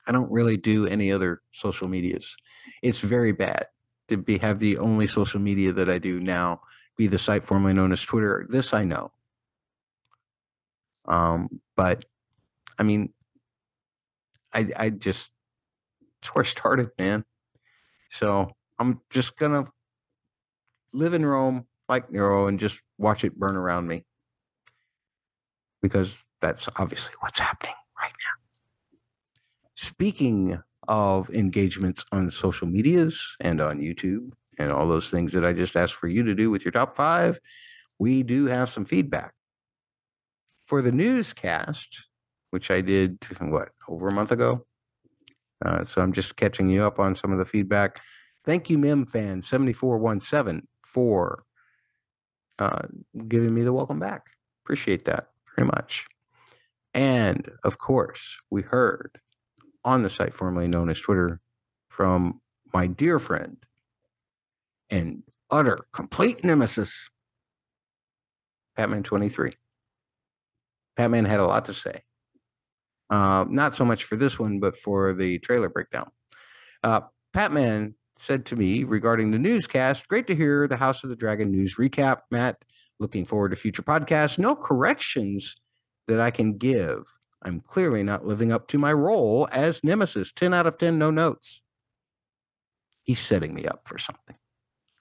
I 0.06 0.12
don't 0.12 0.30
really 0.30 0.58
do 0.58 0.86
any 0.86 1.14
other 1.14 1.42
social 1.54 1.88
medias. 1.88 2.36
It's 2.82 3.00
very 3.00 3.32
bad 3.32 3.68
to 4.10 4.18
be 4.18 4.38
have 4.40 4.60
the 4.60 4.78
only 4.80 5.08
social 5.08 5.40
media 5.40 5.72
that 5.72 5.90
I 5.90 5.98
do 5.98 6.20
now 6.20 6.60
be 6.98 7.08
the 7.08 7.18
site 7.18 7.46
formerly 7.46 7.74
known 7.74 7.94
as 7.94 8.02
Twitter. 8.02 8.46
This 8.50 8.74
I 8.74 8.84
know. 8.84 9.14
Um, 11.06 11.62
but 11.76 12.06
I 12.78 12.84
mean, 12.84 13.14
I 14.54 14.68
I 14.76 14.90
just 14.90 15.32
it's 16.22 16.34
where 16.34 16.44
I 16.44 16.48
started, 16.48 16.90
man. 16.98 17.26
So 18.10 18.52
I'm 18.80 19.02
just 19.10 19.38
gonna 19.38 19.66
live 20.94 21.14
in 21.14 21.26
Rome 21.26 21.66
like 21.90 22.12
Nero 22.12 22.48
and 22.48 22.60
just 22.60 22.82
watch 22.98 23.24
it 23.24 23.38
burn 23.38 23.56
around 23.56 23.88
me. 23.88 24.06
Because 25.82 26.24
that's 26.42 26.70
obviously 26.78 27.14
what's 27.20 27.40
happening 27.40 27.76
right 28.00 28.12
now. 28.12 29.00
Speaking 29.76 30.62
of 30.88 31.30
engagements 31.30 32.06
on 32.12 32.30
social 32.30 32.68
medias 32.68 33.36
and 33.40 33.60
on 33.62 33.80
YouTube 33.80 34.32
and 34.58 34.72
all 34.72 34.88
those 34.88 35.10
things 35.10 35.34
that 35.34 35.46
I 35.46 35.54
just 35.54 35.76
asked 35.76 35.96
for 35.96 36.08
you 36.08 36.24
to 36.24 36.36
do 36.36 36.50
with 36.50 36.64
your 36.64 36.72
top 36.72 36.96
five, 36.96 37.40
we 38.00 38.24
do 38.24 38.46
have 38.46 38.70
some 38.70 38.86
feedback. 38.86 39.34
For 40.74 40.82
the 40.82 40.92
newscast, 40.92 42.08
which 42.50 42.72
I 42.72 42.82
did, 42.82 43.24
what, 43.40 43.70
over 43.88 44.08
a 44.08 44.12
month 44.12 44.32
ago? 44.32 44.66
Uh, 45.64 45.84
so 45.84 46.02
I'm 46.02 46.12
just 46.12 46.36
catching 46.36 46.68
you 46.68 46.84
up 46.84 46.98
on 46.98 47.14
some 47.14 47.32
of 47.32 47.38
the 47.38 47.46
feedback. 47.46 48.02
Thank 48.44 48.72
you, 48.72 48.80
Mem 48.80 49.06
Fan 49.06 49.44
7417, 49.44 50.68
for 50.84 51.44
uh, 52.58 52.88
giving 53.28 53.54
me 53.54 53.62
the 53.62 53.72
welcome 53.72 54.00
back. 54.00 54.24
Appreciate 54.66 55.06
that 55.06 55.28
very 55.56 55.68
much. 55.68 56.08
And 56.96 57.52
of 57.64 57.78
course, 57.78 58.40
we 58.50 58.64
heard 58.64 59.20
on 59.86 60.02
the 60.02 60.10
site 60.10 60.34
formerly 60.34 60.68
known 60.68 60.90
as 60.90 61.00
Twitter 61.00 61.40
from 61.88 62.42
my 62.74 62.88
dear 62.88 63.20
friend 63.20 63.58
and 64.90 65.22
utter 65.52 65.86
complete 65.94 66.44
nemesis, 66.44 67.12
Batman 68.76 69.04
23. 69.04 69.52
Batman 70.96 71.26
had 71.26 71.40
a 71.40 71.46
lot 71.46 71.66
to 71.66 71.74
say. 71.74 72.02
Uh, 73.10 73.46
not 73.50 73.76
so 73.76 73.86
much 73.86 74.04
for 74.04 74.16
this 74.16 74.40
one, 74.40 74.60
but 74.60 74.78
for 74.78 75.14
the 75.14 75.40
trailer 75.40 75.70
breakdown. 75.70 76.10
Uh, 76.84 77.02
Batman 77.34 77.96
said 78.18 78.46
to 78.48 78.56
me 78.56 78.84
regarding 78.84 79.32
the 79.32 79.40
newscast, 79.40 80.08
great 80.08 80.28
to 80.28 80.36
hear 80.36 80.68
the 80.68 80.78
House 80.78 81.04
of 81.04 81.10
the 81.10 81.16
Dragon 81.16 81.52
news 81.52 81.76
recap, 81.76 82.22
Matt. 82.32 82.64
Looking 83.00 83.26
forward 83.26 83.50
to 83.50 83.56
future 83.56 83.82
podcasts. 83.82 84.40
No 84.40 84.56
corrections 84.56 85.56
that 86.08 86.20
I 86.20 86.32
can 86.32 86.58
give. 86.58 87.04
I'm 87.42 87.60
clearly 87.60 88.04
not 88.04 88.26
living 88.26 88.52
up 88.52 88.68
to 88.70 88.78
my 88.78 88.94
role 88.94 89.50
as 89.52 89.84
Nemesis. 89.84 90.32
10 90.32 90.54
out 90.54 90.68
of 90.68 90.78
10, 90.78 90.98
no 90.98 91.12
notes. 91.12 91.62
He's 93.04 93.20
setting 93.20 93.54
me 93.54 93.66
up 93.66 93.82
for 93.86 93.98
something. 93.98 94.36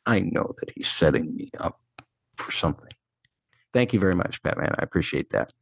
I 0.07 0.21
know 0.21 0.55
that 0.59 0.73
he's 0.75 0.89
setting 0.89 1.35
me 1.37 1.51
up 1.61 1.81
for 2.37 2.51
something. 2.51 2.91
Thank 3.73 3.93
you 3.93 4.01
very 4.01 4.17
much, 4.17 4.43
Batman. 4.43 4.75
I 4.79 4.83
appreciate 4.83 5.31
that. 5.31 5.53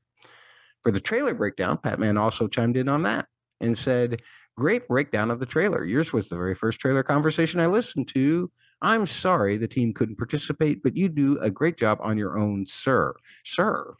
For 0.82 0.90
the 0.92 1.00
trailer 1.00 1.34
breakdown, 1.34 1.78
Batman 1.82 2.16
also 2.16 2.48
chimed 2.48 2.76
in 2.76 2.88
on 2.88 3.02
that 3.02 3.26
and 3.60 3.76
said, 3.76 4.22
Great 4.56 4.88
breakdown 4.88 5.30
of 5.30 5.40
the 5.40 5.46
trailer. 5.46 5.84
Yours 5.84 6.12
was 6.12 6.28
the 6.28 6.36
very 6.36 6.54
first 6.54 6.80
trailer 6.80 7.02
conversation 7.02 7.60
I 7.60 7.66
listened 7.66 8.08
to. 8.08 8.50
I'm 8.82 9.06
sorry 9.06 9.56
the 9.56 9.68
team 9.68 9.94
couldn't 9.94 10.18
participate, 10.18 10.82
but 10.82 10.96
you 10.96 11.08
do 11.08 11.38
a 11.38 11.50
great 11.50 11.78
job 11.78 11.98
on 12.02 12.18
your 12.18 12.38
own, 12.38 12.66
sir. 12.66 13.14
Sir? 13.44 13.94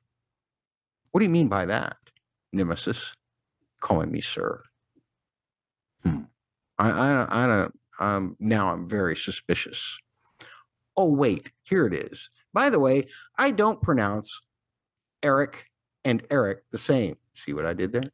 What 1.12 1.20
do 1.20 1.24
you 1.24 1.30
mean 1.30 1.48
by 1.48 1.66
that? 1.66 1.96
Nemesis 2.52 3.12
calling 3.80 4.10
me 4.10 4.20
sir. 4.20 4.62
Hmm. 6.02 6.22
I, 6.78 6.90
I, 6.90 7.44
I 7.44 7.46
don't, 7.46 7.74
um, 7.98 8.36
now 8.38 8.72
I'm 8.72 8.88
very 8.88 9.16
suspicious. 9.16 9.98
Oh, 10.96 11.14
wait, 11.14 11.52
here 11.62 11.86
it 11.86 11.94
is. 11.94 12.28
By 12.52 12.68
the 12.68 12.80
way, 12.80 13.04
I 13.38 13.50
don't 13.50 13.80
pronounce 13.80 14.40
Eric 15.22 15.69
and 16.04 16.24
Eric 16.30 16.62
the 16.70 16.78
same. 16.78 17.16
See 17.34 17.52
what 17.52 17.66
I 17.66 17.74
did 17.74 17.92
there? 17.92 18.10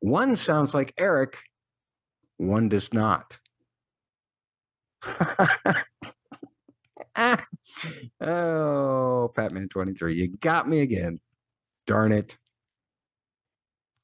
One 0.00 0.36
sounds 0.36 0.74
like 0.74 0.94
Eric, 0.98 1.38
one 2.36 2.68
does 2.68 2.92
not. 2.92 3.38
oh, 8.20 9.32
Batman 9.34 9.68
23, 9.68 10.14
you 10.14 10.28
got 10.28 10.68
me 10.68 10.80
again. 10.80 11.20
Darn 11.86 12.12
it. 12.12 12.38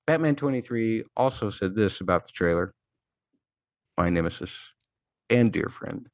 Batman 0.06 0.36
23 0.36 1.04
also 1.16 1.50
said 1.50 1.74
this 1.74 2.00
about 2.00 2.26
the 2.26 2.32
trailer. 2.32 2.74
My 3.96 4.10
nemesis 4.10 4.72
and 5.30 5.52
dear 5.52 5.68
friend. 5.68 6.08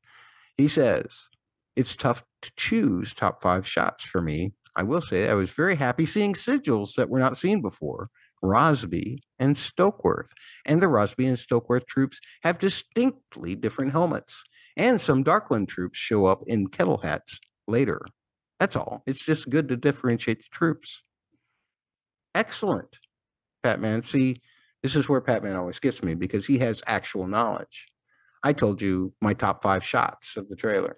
He 0.56 0.68
says, 0.68 1.28
It's 1.76 1.96
tough 1.96 2.22
to 2.42 2.52
choose 2.56 3.14
top 3.14 3.42
five 3.42 3.66
shots 3.66 4.04
for 4.04 4.22
me. 4.22 4.52
I 4.74 4.82
will 4.82 5.00
say 5.02 5.28
I 5.28 5.34
was 5.34 5.50
very 5.50 5.76
happy 5.76 6.06
seeing 6.06 6.34
sigils 6.34 6.94
that 6.96 7.10
were 7.10 7.18
not 7.18 7.38
seen 7.38 7.60
before. 7.60 8.08
Rosby 8.42 9.22
and 9.38 9.56
Stokeworth. 9.56 10.30
And 10.66 10.82
the 10.82 10.88
Rosby 10.88 11.26
and 11.26 11.36
Stokeworth 11.36 11.86
troops 11.86 12.20
have 12.42 12.58
distinctly 12.58 13.54
different 13.54 13.92
helmets. 13.92 14.42
And 14.76 15.00
some 15.00 15.22
Darklyn 15.22 15.68
troops 15.68 15.98
show 15.98 16.24
up 16.26 16.42
in 16.46 16.68
kettle 16.68 16.98
hats 16.98 17.38
later. 17.68 18.00
That's 18.58 18.76
all. 18.76 19.02
It's 19.06 19.24
just 19.24 19.50
good 19.50 19.68
to 19.68 19.76
differentiate 19.76 20.38
the 20.38 20.48
troops. 20.50 21.02
Excellent, 22.34 22.98
Batman. 23.62 24.02
See, 24.02 24.36
this 24.82 24.96
is 24.96 25.08
where 25.08 25.20
Batman 25.20 25.56
always 25.56 25.78
gets 25.78 26.02
me 26.02 26.14
because 26.14 26.46
he 26.46 26.58
has 26.58 26.82
actual 26.86 27.26
knowledge. 27.26 27.86
I 28.42 28.52
told 28.52 28.80
you 28.82 29.12
my 29.20 29.34
top 29.34 29.62
five 29.62 29.84
shots 29.84 30.36
of 30.36 30.48
the 30.48 30.56
trailer, 30.56 30.96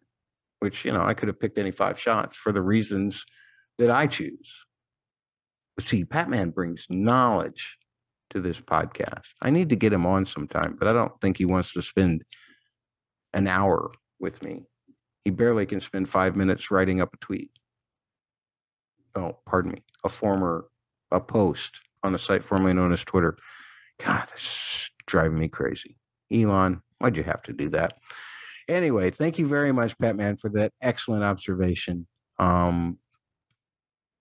which, 0.61 0.85
you 0.85 0.93
know, 0.93 1.03
I 1.03 1.15
could 1.15 1.29
have 1.29 1.41
picked 1.41 1.59
any 1.59 1.71
five 1.71 1.99
shots 1.99 2.37
for 2.37 2.53
the 2.53 2.63
reasons 2.63 3.25
that 3.79 3.91
I 3.91 4.07
choose. 4.07 4.65
But 5.77 5.85
see, 5.85 6.03
Batman 6.03 6.51
brings 6.51 6.87
knowledge 6.89 7.77
to 8.31 8.41
this 8.41 8.61
podcast. 8.61 9.29
I 9.43 9.51
need 9.51 9.69
to 9.71 9.77
get 9.77 9.93
him 9.93 10.07
on 10.07 10.27
sometime, 10.27 10.77
but 10.79 10.89
I 10.89 10.93
don't 10.93 11.21
think 11.21 11.37
he 11.37 11.45
wants 11.45 11.73
to 11.75 11.83
spend 11.83 12.25
an 13.33 13.47
hour 13.47 13.93
with 14.21 14.43
me. 14.43 14.63
He 15.25 15.31
barely 15.31 15.67
can 15.67 15.81
spend 15.81 16.09
five 16.09 16.37
minutes 16.37 16.71
writing 16.71 17.01
up 17.01 17.15
a 17.15 17.17
tweet. 17.19 17.51
Oh, 19.17 19.39
pardon 19.47 19.73
me, 19.73 19.83
a 20.05 20.09
former 20.09 20.69
a 21.11 21.21
post 21.21 21.81
on 22.03 22.15
a 22.15 22.19
site 22.19 22.45
formerly 22.45 22.75
known 22.75 22.93
as 22.93 23.05
Twitter. 23.05 23.37
God, 24.05 24.29
this 24.33 24.43
is 24.43 24.91
driving 25.07 25.39
me 25.39 25.49
crazy. 25.49 25.97
Elon, 26.33 26.83
why'd 26.99 27.17
you 27.17 27.23
have 27.23 27.43
to 27.43 27.53
do 27.53 27.69
that? 27.71 27.95
Anyway, 28.69 29.11
thank 29.11 29.39
you 29.39 29.47
very 29.47 29.73
much, 29.73 29.97
Batman, 29.99 30.37
for 30.37 30.49
that 30.51 30.73
excellent 30.83 31.23
observation. 31.23 32.07
Um, 32.39 32.99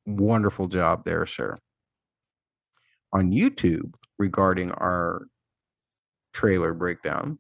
wonderful 0.06 0.68
job 0.68 1.06
there, 1.06 1.26
sir. 1.26 1.58
On 3.12 3.32
YouTube, 3.32 3.94
regarding 4.18 4.72
our 4.72 5.28
trailer 6.34 6.74
breakdown, 6.74 7.40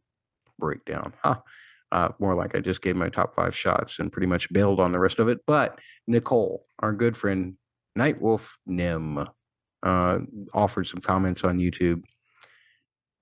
breakdown, 0.59 1.13
huh? 1.23 1.37
Uh, 1.91 2.09
more 2.19 2.33
like 2.33 2.55
I 2.55 2.59
just 2.59 2.81
gave 2.81 2.95
my 2.95 3.09
top 3.09 3.35
five 3.35 3.55
shots 3.55 3.99
and 3.99 4.11
pretty 4.11 4.25
much 4.25 4.51
bailed 4.51 4.79
on 4.79 4.91
the 4.91 4.99
rest 4.99 5.19
of 5.19 5.27
it. 5.27 5.39
But 5.45 5.79
Nicole, 6.07 6.65
our 6.79 6.91
good 6.91 7.15
friend 7.15 7.55
Nightwolf 7.97 8.49
Nim, 8.65 9.27
uh, 9.83 10.19
offered 10.53 10.87
some 10.87 11.01
comments 11.01 11.43
on 11.43 11.59
YouTube, 11.59 12.01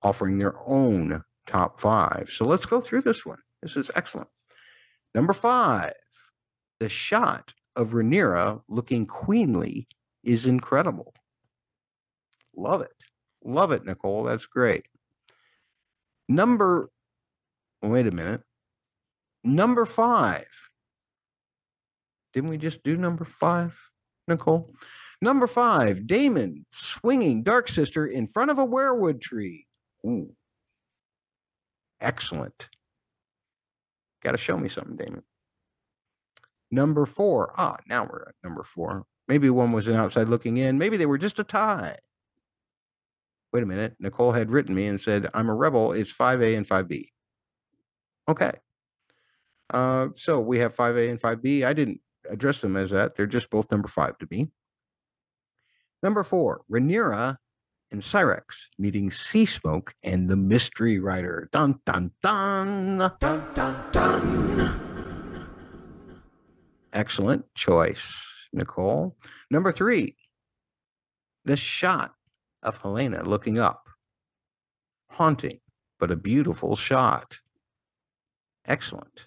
offering 0.02 0.38
their 0.38 0.54
own 0.66 1.22
top 1.46 1.80
five. 1.80 2.30
So 2.32 2.46
let's 2.46 2.64
go 2.64 2.80
through 2.80 3.02
this 3.02 3.26
one. 3.26 3.38
This 3.62 3.76
is 3.76 3.90
excellent. 3.94 4.28
Number 5.14 5.34
five, 5.34 5.92
the 6.80 6.88
shot 6.88 7.52
of 7.76 7.90
Rhaenyra 7.90 8.62
looking 8.68 9.06
queenly 9.06 9.88
is 10.22 10.46
incredible. 10.46 11.14
Love 12.56 12.82
it. 12.82 12.92
Love 13.44 13.72
it, 13.72 13.84
Nicole. 13.84 14.24
That's 14.24 14.46
great. 14.46 14.86
Number, 16.28 16.90
wait 17.82 18.06
a 18.06 18.10
minute. 18.10 18.42
Number 19.44 19.86
five. 19.86 20.46
Didn't 22.32 22.50
we 22.50 22.58
just 22.58 22.82
do 22.82 22.96
number 22.96 23.24
five, 23.24 23.78
Nicole? 24.28 24.72
Number 25.20 25.46
five, 25.46 26.06
Daemon 26.06 26.64
swinging 26.70 27.42
Dark 27.42 27.68
Sister 27.68 28.06
in 28.06 28.26
front 28.26 28.50
of 28.50 28.58
a 28.58 28.66
weirwood 28.66 29.20
tree. 29.20 29.66
Ooh. 30.06 30.34
Excellent. 32.00 32.68
Got 34.22 34.32
to 34.32 34.38
show 34.38 34.56
me 34.56 34.68
something, 34.68 34.96
Daemon. 34.96 35.22
Number 36.72 37.04
four. 37.04 37.52
Ah, 37.58 37.76
now 37.86 38.08
we're 38.10 38.28
at 38.28 38.34
number 38.42 38.64
four. 38.64 39.04
Maybe 39.28 39.50
one 39.50 39.72
was 39.72 39.86
an 39.86 39.96
outside 39.96 40.28
looking 40.28 40.56
in. 40.56 40.78
Maybe 40.78 40.96
they 40.96 41.06
were 41.06 41.18
just 41.18 41.38
a 41.38 41.44
tie. 41.44 41.98
Wait 43.52 43.62
a 43.62 43.66
minute. 43.66 43.94
Nicole 44.00 44.32
had 44.32 44.50
written 44.50 44.74
me 44.74 44.86
and 44.86 44.98
said, 44.98 45.28
I'm 45.34 45.50
a 45.50 45.54
rebel. 45.54 45.92
It's 45.92 46.12
5A 46.12 46.56
and 46.56 46.66
5B. 46.66 47.08
Okay. 48.26 48.52
Uh, 49.68 50.08
so 50.14 50.40
we 50.40 50.58
have 50.58 50.74
5A 50.74 51.10
and 51.10 51.20
5B. 51.20 51.64
I 51.64 51.74
didn't 51.74 52.00
address 52.30 52.62
them 52.62 52.76
as 52.76 52.90
that. 52.90 53.16
They're 53.16 53.26
just 53.26 53.50
both 53.50 53.70
number 53.70 53.88
five 53.88 54.16
to 54.18 54.28
me. 54.30 54.48
Number 56.02 56.22
four, 56.24 56.62
Rhaenyra 56.70 57.36
and 57.90 58.00
Syrax 58.00 58.64
meeting 58.78 59.10
Sea 59.10 59.44
Smoke 59.44 59.94
and 60.02 60.28
the 60.28 60.36
Mystery 60.36 60.98
Rider. 60.98 61.48
Dun 61.52 61.80
dun 61.84 62.12
dun. 62.22 62.98
Dun 62.98 63.54
dun 63.54 63.92
dun. 63.92 64.91
Excellent 66.92 67.44
choice, 67.54 68.26
Nicole. 68.52 69.16
Number 69.50 69.72
three, 69.72 70.16
The 71.44 71.56
shot 71.56 72.14
of 72.62 72.80
Helaena 72.80 73.26
looking 73.26 73.58
up, 73.58 73.88
haunting, 75.10 75.60
but 75.98 76.10
a 76.10 76.16
beautiful 76.16 76.76
shot. 76.76 77.38
Excellent. 78.66 79.26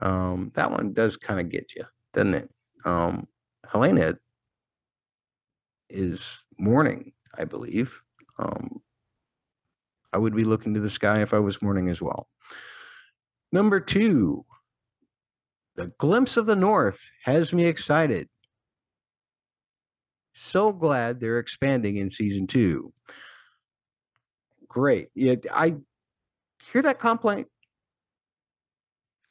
Um, 0.00 0.52
that 0.54 0.70
one 0.70 0.92
does 0.92 1.16
kind 1.16 1.40
of 1.40 1.48
get 1.48 1.74
you, 1.74 1.84
doesn't 2.12 2.34
it? 2.34 2.50
Um, 2.84 3.26
Helaena 3.66 4.16
is 5.90 6.44
mourning, 6.58 7.12
I 7.36 7.44
believe. 7.44 8.00
Um, 8.38 8.80
I 10.12 10.18
would 10.18 10.36
be 10.36 10.44
looking 10.44 10.74
to 10.74 10.80
the 10.80 10.90
sky 10.90 11.20
if 11.22 11.34
I 11.34 11.38
was 11.40 11.60
mourning 11.60 11.88
as 11.88 12.00
well. 12.00 12.28
Number 13.50 13.80
two, 13.80 14.44
the 15.78 15.92
glimpse 15.96 16.36
of 16.36 16.46
the 16.46 16.56
north 16.56 16.98
has 17.24 17.52
me 17.52 17.64
excited. 17.64 18.28
So 20.34 20.72
glad 20.72 21.20
they're 21.20 21.38
expanding 21.38 21.96
in 21.98 22.10
season 22.10 22.48
two. 22.48 22.92
Great. 24.68 25.08
Yeah, 25.14 25.36
I 25.52 25.76
hear 26.72 26.82
that 26.82 26.98
complaint 26.98 27.46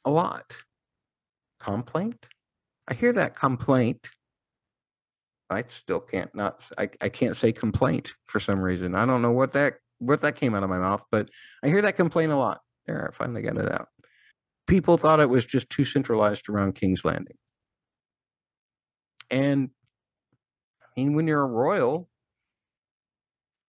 a 0.06 0.10
lot. 0.10 0.56
Complaint? 1.60 2.26
I 2.88 2.94
hear 2.94 3.12
that 3.12 3.36
complaint. 3.36 4.08
I 5.50 5.64
still 5.68 6.00
can't 6.00 6.34
not 6.34 6.66
I, 6.78 6.88
I 7.02 7.10
can't 7.10 7.36
say 7.36 7.52
complaint 7.52 8.14
for 8.26 8.40
some 8.40 8.60
reason. 8.60 8.94
I 8.94 9.04
don't 9.04 9.20
know 9.20 9.32
what 9.32 9.52
that 9.52 9.74
what 9.98 10.22
that 10.22 10.36
came 10.36 10.54
out 10.54 10.62
of 10.62 10.70
my 10.70 10.78
mouth, 10.78 11.04
but 11.10 11.28
I 11.62 11.68
hear 11.68 11.82
that 11.82 11.96
complaint 11.96 12.32
a 12.32 12.36
lot. 12.36 12.60
There, 12.86 13.06
I 13.06 13.14
finally 13.14 13.42
got 13.42 13.58
it 13.58 13.70
out. 13.70 13.88
People 14.68 14.96
thought 14.96 15.20
it 15.20 15.30
was 15.30 15.46
just 15.46 15.68
too 15.70 15.84
centralized 15.84 16.48
around 16.48 16.74
King's 16.74 17.04
Landing. 17.04 17.36
And 19.30 19.70
I 20.82 21.00
mean, 21.00 21.14
when 21.14 21.26
you're 21.26 21.42
a 21.42 21.48
royal, 21.48 22.08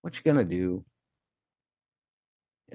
what 0.01 0.15
you 0.15 0.21
gonna 0.23 0.45
do? 0.45 0.85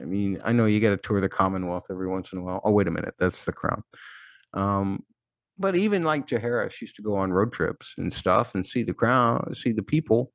I 0.00 0.04
mean, 0.04 0.40
I 0.44 0.52
know 0.52 0.66
you 0.66 0.80
got 0.80 0.90
to 0.90 0.96
tour 0.96 1.20
the 1.20 1.28
Commonwealth 1.28 1.86
every 1.90 2.08
once 2.08 2.32
in 2.32 2.38
a 2.38 2.42
while. 2.42 2.60
Oh, 2.64 2.72
wait 2.72 2.88
a 2.88 2.90
minute, 2.90 3.14
that's 3.18 3.44
the 3.44 3.52
crown. 3.52 3.82
Um, 4.52 5.04
but 5.58 5.76
even 5.76 6.02
like 6.02 6.26
Jaehaerys 6.26 6.80
used 6.80 6.96
to 6.96 7.02
go 7.02 7.14
on 7.14 7.32
road 7.32 7.52
trips 7.52 7.94
and 7.96 8.12
stuff 8.12 8.54
and 8.54 8.66
see 8.66 8.82
the 8.82 8.94
crown, 8.94 9.54
see 9.54 9.72
the 9.72 9.82
people. 9.82 10.32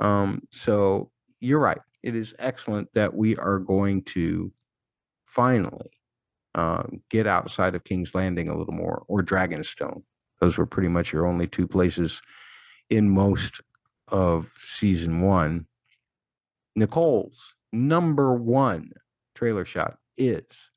Um, 0.00 0.42
so 0.50 1.10
you're 1.40 1.60
right. 1.60 1.80
It 2.02 2.16
is 2.16 2.34
excellent 2.38 2.88
that 2.94 3.14
we 3.14 3.36
are 3.36 3.58
going 3.58 4.02
to 4.04 4.50
finally 5.24 5.90
um, 6.54 7.02
get 7.10 7.26
outside 7.26 7.74
of 7.74 7.84
King's 7.84 8.14
Landing 8.14 8.48
a 8.48 8.56
little 8.56 8.74
more 8.74 9.04
or 9.08 9.22
Dragonstone. 9.22 10.02
Those 10.40 10.56
were 10.56 10.66
pretty 10.66 10.88
much 10.88 11.12
your 11.12 11.26
only 11.26 11.46
two 11.46 11.68
places 11.68 12.22
in 12.88 13.10
most 13.10 13.60
of 14.08 14.52
season 14.62 15.20
one. 15.20 15.66
Nicole's 16.74 17.54
number 17.72 18.34
one 18.34 18.90
trailer 19.34 19.64
shot 19.64 19.98
is 20.16 20.70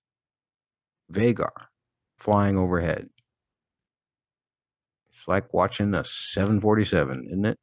Vhagar 1.12 1.68
flying 2.18 2.58
overhead. 2.58 3.10
It's 5.12 5.28
like 5.28 5.54
watching 5.54 5.94
a 5.94 6.04
747, 6.04 7.28
isn't 7.30 7.46
it? 7.46 7.60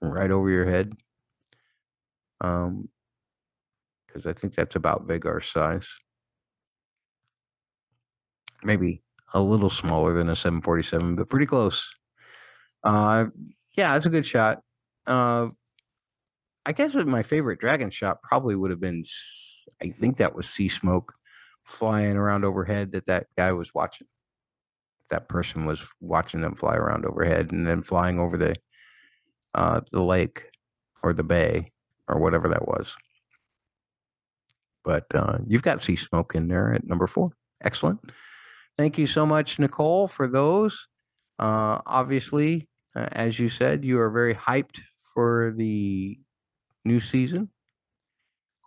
Right 0.00 0.30
over 0.30 0.48
your 0.50 0.66
head. 0.66 0.94
Um, 2.40 2.88
because 4.06 4.26
I 4.26 4.32
think 4.32 4.54
that's 4.54 4.76
about 4.76 5.06
Vhagar's 5.06 5.46
size. 5.46 5.86
Maybe 8.62 9.02
a 9.32 9.40
little 9.40 9.70
smaller 9.70 10.12
than 10.12 10.28
a 10.28 10.36
747, 10.36 11.16
but 11.16 11.28
pretty 11.28 11.46
close. 11.46 11.92
Uh, 12.82 13.26
yeah, 13.76 13.96
it's 13.96 14.06
a 14.06 14.10
good 14.10 14.26
shot. 14.26 14.62
Uh, 15.06 15.48
I 16.66 16.72
guess 16.72 16.94
my 16.94 17.22
favorite 17.22 17.60
dragon 17.60 17.90
shot 17.90 18.22
probably 18.22 18.56
would 18.56 18.70
have 18.70 18.80
been, 18.80 19.04
I 19.82 19.88
think 19.90 20.16
that 20.16 20.34
was 20.34 20.46
Seasmoke 20.46 21.10
flying 21.64 22.16
around 22.16 22.44
overhead 22.44 22.92
that 22.92 23.06
that 23.06 23.26
guy 23.36 23.52
was 23.52 23.72
watching. 23.74 24.06
That 25.10 25.28
person 25.28 25.64
was 25.64 25.82
watching 26.00 26.40
them 26.40 26.54
fly 26.54 26.76
around 26.76 27.04
overhead 27.04 27.50
and 27.50 27.66
then 27.66 27.82
flying 27.82 28.20
over 28.20 28.36
the 28.36 28.56
uh, 29.54 29.80
the 29.90 30.02
lake 30.02 30.44
or 31.02 31.12
the 31.12 31.24
bay 31.24 31.72
or 32.08 32.20
whatever 32.20 32.48
that 32.48 32.68
was. 32.68 32.94
But 34.84 35.06
uh, 35.14 35.38
you've 35.46 35.62
got 35.62 35.78
Seasmoke 35.78 36.34
in 36.34 36.48
there 36.48 36.72
at 36.72 36.86
number 36.86 37.06
four. 37.06 37.32
Excellent. 37.62 38.00
Thank 38.78 38.98
you 38.98 39.06
so 39.06 39.26
much, 39.26 39.58
Nicole, 39.58 40.08
for 40.08 40.26
those. 40.26 40.86
Uh, 41.38 41.80
obviously, 41.86 42.68
uh, 42.94 43.08
as 43.12 43.38
you 43.38 43.48
said, 43.48 43.84
you 43.84 44.00
are 44.00 44.10
very 44.10 44.34
hyped 44.34 44.80
for 45.14 45.52
the 45.56 46.18
new 46.84 47.00
season. 47.00 47.50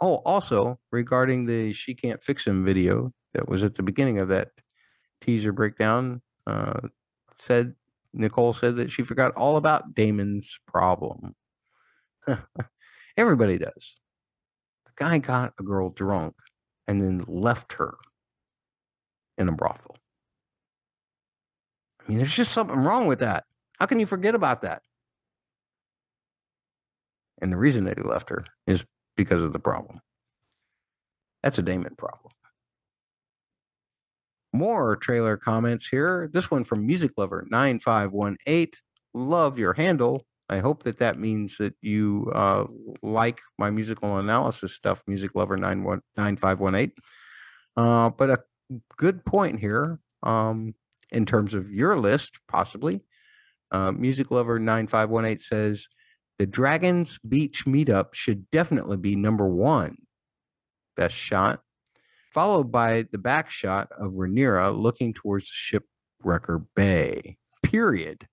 Oh, 0.02 0.22
also 0.26 0.80
regarding 0.92 1.46
the 1.46 1.74
She 1.74 1.96
Can't 1.96 2.22
Fix 2.24 2.46
Him 2.46 2.66
video 2.66 3.14
that 3.34 3.48
was 3.48 3.64
at 3.64 3.76
the 3.76 3.84
beginning 3.84 4.20
of 4.20 4.28
that 4.30 4.50
teaser 5.22 5.54
breakdown, 5.54 6.22
uh, 6.46 6.80
said 7.38 7.74
Nicole 8.14 8.54
said 8.54 8.76
that 8.76 8.92
she 8.92 9.04
forgot 9.04 9.34
all 9.36 9.58
about 9.58 9.94
Daemon's 9.96 10.60
problem. 10.68 11.36
Everybody 13.18 13.58
does. 13.58 13.96
The 14.86 14.92
guy 14.96 15.20
got 15.20 15.54
a 15.60 15.64
girl 15.64 15.90
drunk 15.90 16.36
and 16.88 17.02
then 17.02 17.24
left 17.28 17.74
her 17.74 17.96
in 19.38 19.50
a 19.50 19.52
brothel. 19.52 19.98
I 22.00 22.10
mean, 22.10 22.18
there's 22.18 22.34
just 22.36 22.52
something 22.52 22.78
wrong 22.78 23.08
with 23.08 23.20
that. 23.20 23.46
How 23.80 23.86
can 23.86 24.00
you 24.00 24.06
forget 24.06 24.36
about 24.36 24.62
that? 24.62 24.82
And 27.42 27.52
the 27.52 27.58
reason 27.58 27.86
that 27.86 27.98
he 27.98 28.04
left 28.04 28.30
her 28.30 28.44
is 28.68 28.86
because 29.16 29.42
of 29.42 29.54
the 29.54 29.60
problem. 29.60 30.02
That's 31.42 31.58
a 31.58 31.62
Daemon 31.62 31.96
problem. 31.98 32.32
More 34.54 34.96
trailer 34.96 35.36
comments 35.36 35.88
here. 35.88 36.30
This 36.32 36.52
one 36.52 36.64
from 36.64 36.86
Music 36.86 37.12
Lover 37.18 37.46
9518. 37.50 38.70
Love 39.14 39.60
your 39.60 39.74
handle. 39.74 40.26
I 40.50 40.60
hope 40.60 40.84
that 40.84 41.00
that 41.00 41.18
means 41.18 41.58
that 41.58 41.74
you 41.82 42.32
uh, 42.34 42.66
like 43.02 43.42
my 43.58 43.70
musical 43.70 44.18
analysis 44.18 44.74
stuff, 44.74 45.02
Music 45.08 45.32
Lover 45.36 45.58
9518. 45.58 46.92
Uh, 47.76 48.10
but 48.12 48.30
a 48.30 48.38
good 48.98 49.26
point 49.26 49.60
here 49.60 50.00
um, 50.22 50.76
in 51.12 51.26
terms 51.26 51.54
of 51.54 51.72
your 51.72 51.98
list, 51.98 52.40
possibly. 52.48 53.02
Uh, 53.72 53.92
Music 53.92 54.30
Lover 54.32 54.60
9518 54.60 55.40
says 55.40 55.88
the 56.38 56.46
Dragons 56.46 57.20
Beach 57.28 57.66
meetup 57.66 58.14
should 58.14 58.50
definitely 58.52 58.98
be 58.98 59.16
number 59.16 59.48
one. 59.48 59.98
Best 60.96 61.16
shot 61.16 61.62
followed 62.34 62.72
by 62.72 63.06
the 63.12 63.18
back 63.18 63.50
shot 63.50 63.92
of 63.92 64.14
Rhaenyra 64.14 64.76
looking 64.76 65.14
towards 65.14 65.46
Shipbreaker 65.46 66.66
Bay. 66.76 67.38
Period. 67.62 68.28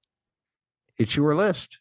It's 0.99 1.17
your 1.17 1.35
list. 1.35 1.79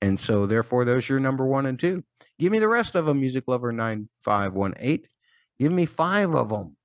And 0.00 0.18
so 0.18 0.46
therefore 0.46 0.84
those 0.84 1.08
are 1.08 1.14
your 1.14 1.20
number 1.20 1.46
one 1.46 1.66
and 1.66 1.78
two. 1.78 2.04
Give 2.38 2.52
me 2.52 2.58
the 2.58 2.68
rest 2.68 2.94
of 2.94 3.04
them, 3.04 3.20
Music 3.20 3.44
Lover 3.46 3.70
9518. 3.72 5.06
Give 5.58 5.72
me 5.72 5.86
five 5.86 6.34
of 6.34 6.48
them. 6.48 6.76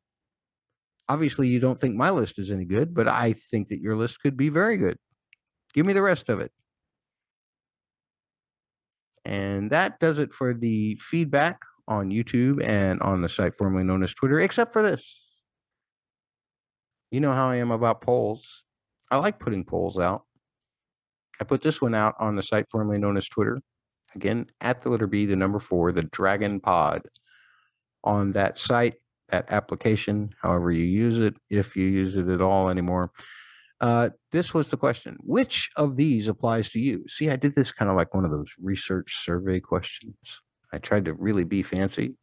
Obviously, 1.09 1.47
you 1.47 1.59
don't 1.59 1.79
think 1.79 1.95
my 1.95 2.09
list 2.09 2.39
is 2.39 2.51
any 2.51 2.65
good, 2.65 2.93
but 2.93 3.07
I 3.07 3.33
think 3.33 3.67
that 3.67 3.81
your 3.81 3.95
list 3.95 4.21
could 4.21 4.37
be 4.37 4.49
very 4.49 4.77
good. 4.77 4.97
Give 5.73 5.85
me 5.85 5.93
the 5.93 6.01
rest 6.01 6.29
of 6.29 6.39
it. 6.39 6.51
And 9.25 9.69
that 9.71 9.99
does 9.99 10.17
it 10.19 10.33
for 10.33 10.53
the 10.53 10.95
feedback 10.95 11.61
on 11.87 12.09
YouTube 12.09 12.65
and 12.65 13.01
on 13.01 13.21
the 13.21 13.29
site 13.29 13.55
formerly 13.57 13.83
known 13.83 14.03
as 14.03 14.13
Twitter, 14.13 14.39
except 14.39 14.73
for 14.73 14.81
this. 14.81 15.23
You 17.11 17.19
know 17.19 17.33
how 17.33 17.49
I 17.49 17.57
am 17.57 17.71
about 17.71 18.01
polls. 18.01 18.63
I 19.11 19.17
like 19.17 19.39
putting 19.39 19.65
polls 19.65 19.99
out. 19.99 20.23
I 21.39 21.43
put 21.43 21.61
this 21.61 21.81
one 21.81 21.93
out 21.93 22.15
on 22.19 22.35
the 22.35 22.43
site 22.43 22.67
formerly 22.71 22.99
known 22.99 23.17
as 23.17 23.27
Twitter. 23.27 23.59
Again, 24.15 24.47
at 24.61 24.81
the 24.81 24.89
letter 24.89 25.07
B, 25.07 25.25
the 25.25 25.35
number 25.35 25.59
four, 25.59 25.91
the 25.91 26.03
Dragon 26.03 26.59
Pod. 26.59 27.01
On 28.03 28.31
that 28.31 28.57
site, 28.57 28.95
that 29.31 29.51
application, 29.51 30.33
however 30.41 30.71
you 30.71 30.83
use 30.83 31.19
it, 31.19 31.35
if 31.49 31.75
you 31.75 31.85
use 31.85 32.15
it 32.15 32.27
at 32.27 32.41
all 32.41 32.69
anymore. 32.69 33.11
Uh, 33.79 34.11
this 34.31 34.53
was 34.53 34.69
the 34.69 34.77
question 34.77 35.17
Which 35.21 35.71
of 35.75 35.95
these 35.95 36.27
applies 36.27 36.69
to 36.71 36.79
you? 36.79 37.03
See, 37.07 37.29
I 37.29 37.35
did 37.35 37.55
this 37.55 37.71
kind 37.71 37.89
of 37.89 37.97
like 37.97 38.13
one 38.13 38.25
of 38.25 38.31
those 38.31 38.53
research 38.61 39.23
survey 39.25 39.59
questions. 39.59 40.15
I 40.71 40.77
tried 40.77 41.05
to 41.05 41.13
really 41.13 41.43
be 41.43 41.63
fancy 41.63 42.15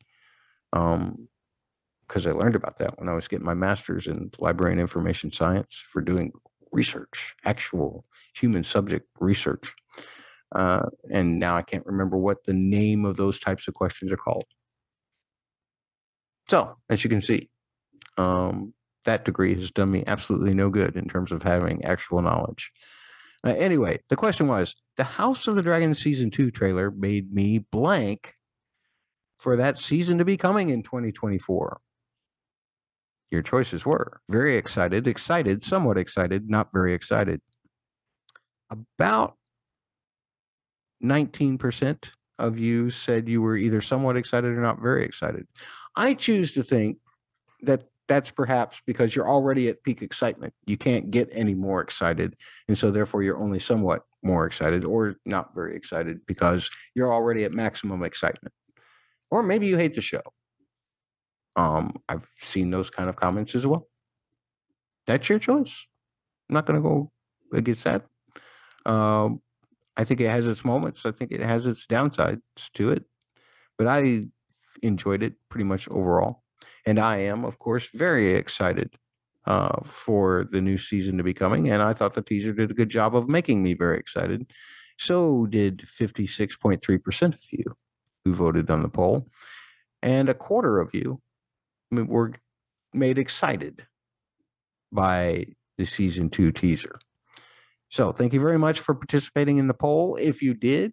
um, 0.72 1.28
because 2.06 2.26
I 2.26 2.30
learned 2.30 2.54
about 2.54 2.78
that 2.78 2.98
when 2.98 3.08
I 3.08 3.14
was 3.14 3.28
getting 3.28 3.44
my 3.44 3.54
master's 3.54 4.06
in 4.06 4.30
library 4.38 4.72
and 4.72 4.80
information 4.80 5.30
science 5.30 5.82
for 5.90 6.00
doing 6.00 6.32
research, 6.72 7.34
actual 7.44 8.04
human 8.34 8.64
subject 8.64 9.06
research. 9.18 9.74
Uh, 10.54 10.86
and 11.10 11.38
now 11.38 11.56
I 11.56 11.62
can't 11.62 11.84
remember 11.84 12.16
what 12.16 12.44
the 12.44 12.54
name 12.54 13.04
of 13.04 13.16
those 13.16 13.38
types 13.38 13.68
of 13.68 13.74
questions 13.74 14.12
are 14.12 14.16
called. 14.16 14.46
So, 16.48 16.76
as 16.88 17.04
you 17.04 17.10
can 17.10 17.22
see, 17.22 17.50
um, 18.16 18.74
that 19.04 19.24
degree 19.24 19.54
has 19.54 19.70
done 19.70 19.90
me 19.90 20.04
absolutely 20.06 20.54
no 20.54 20.70
good 20.70 20.96
in 20.96 21.08
terms 21.08 21.32
of 21.32 21.42
having 21.42 21.84
actual 21.84 22.22
knowledge. 22.22 22.70
Uh, 23.44 23.50
anyway, 23.50 24.00
the 24.08 24.16
question 24.16 24.48
was 24.48 24.74
the 24.96 25.04
House 25.04 25.46
of 25.46 25.54
the 25.54 25.62
Dragon 25.62 25.94
season 25.94 26.30
two 26.30 26.50
trailer 26.50 26.90
made 26.90 27.32
me 27.32 27.58
blank 27.58 28.34
for 29.38 29.56
that 29.56 29.78
season 29.78 30.18
to 30.18 30.24
be 30.24 30.36
coming 30.36 30.70
in 30.70 30.82
2024. 30.82 31.80
Your 33.30 33.42
choices 33.42 33.84
were 33.84 34.20
very 34.28 34.56
excited, 34.56 35.06
excited, 35.06 35.62
somewhat 35.62 35.98
excited, 35.98 36.48
not 36.48 36.70
very 36.72 36.94
excited. 36.94 37.40
About 38.70 39.36
19% 41.04 42.10
of 42.38 42.58
you 42.58 42.90
said 42.90 43.28
you 43.28 43.42
were 43.42 43.56
either 43.56 43.80
somewhat 43.80 44.16
excited 44.16 44.50
or 44.50 44.60
not 44.60 44.80
very 44.80 45.04
excited. 45.04 45.46
I 45.96 46.14
choose 46.14 46.52
to 46.52 46.62
think 46.62 46.98
that 47.62 47.84
that's 48.08 48.30
perhaps 48.30 48.80
because 48.86 49.14
you're 49.14 49.28
already 49.28 49.68
at 49.68 49.82
peak 49.82 50.02
excitement. 50.02 50.54
You 50.66 50.78
can't 50.78 51.10
get 51.10 51.28
any 51.32 51.54
more 51.54 51.80
excited. 51.80 52.36
And 52.66 52.76
so, 52.76 52.90
therefore, 52.90 53.22
you're 53.22 53.38
only 53.38 53.60
somewhat 53.60 54.02
more 54.22 54.46
excited 54.46 54.84
or 54.84 55.16
not 55.26 55.54
very 55.54 55.76
excited 55.76 56.24
because 56.26 56.70
you're 56.94 57.12
already 57.12 57.44
at 57.44 57.52
maximum 57.52 58.02
excitement. 58.02 58.54
Or 59.30 59.42
maybe 59.42 59.66
you 59.66 59.76
hate 59.76 59.94
the 59.94 60.00
show. 60.00 60.22
Um, 61.54 61.96
I've 62.08 62.26
seen 62.36 62.70
those 62.70 62.88
kind 62.88 63.08
of 63.08 63.16
comments 63.16 63.54
as 63.54 63.66
well. 63.66 63.88
That's 65.06 65.28
your 65.28 65.38
choice. 65.38 65.86
I'm 66.48 66.54
not 66.54 66.66
going 66.66 66.82
to 66.82 66.88
go 66.88 67.10
against 67.52 67.84
that. 67.84 68.04
Um, 68.86 69.42
I 69.98 70.04
think 70.04 70.20
it 70.20 70.30
has 70.30 70.46
its 70.46 70.64
moments. 70.64 71.04
I 71.04 71.10
think 71.10 71.32
it 71.32 71.40
has 71.40 71.66
its 71.66 71.84
downsides 71.84 72.40
to 72.74 72.92
it, 72.92 73.04
but 73.76 73.88
I 73.88 74.26
enjoyed 74.82 75.24
it 75.24 75.34
pretty 75.48 75.64
much 75.64 75.88
overall. 75.88 76.44
And 76.86 76.98
I 77.00 77.18
am, 77.18 77.44
of 77.44 77.58
course, 77.58 77.88
very 77.92 78.34
excited 78.34 78.96
uh, 79.44 79.80
for 79.84 80.46
the 80.50 80.60
new 80.60 80.78
season 80.78 81.18
to 81.18 81.24
be 81.24 81.34
coming. 81.34 81.68
And 81.68 81.82
I 81.82 81.94
thought 81.94 82.14
the 82.14 82.22
teaser 82.22 82.52
did 82.52 82.70
a 82.70 82.74
good 82.74 82.88
job 82.88 83.16
of 83.16 83.28
making 83.28 83.62
me 83.62 83.74
very 83.74 83.98
excited. 83.98 84.50
So 84.98 85.46
did 85.46 85.78
56.3% 85.78 87.34
of 87.34 87.40
you 87.50 87.76
who 88.24 88.34
voted 88.34 88.70
on 88.70 88.82
the 88.82 88.88
poll. 88.88 89.28
And 90.00 90.28
a 90.28 90.34
quarter 90.34 90.80
of 90.80 90.94
you 90.94 91.18
were 91.90 92.34
made 92.94 93.18
excited 93.18 93.86
by 94.92 95.46
the 95.76 95.86
season 95.86 96.30
two 96.30 96.52
teaser. 96.52 96.98
So 97.90 98.12
thank 98.12 98.32
you 98.32 98.40
very 98.40 98.58
much 98.58 98.80
for 98.80 98.94
participating 98.94 99.58
in 99.58 99.68
the 99.68 99.74
poll. 99.74 100.16
If 100.16 100.42
you 100.42 100.54
did, 100.54 100.92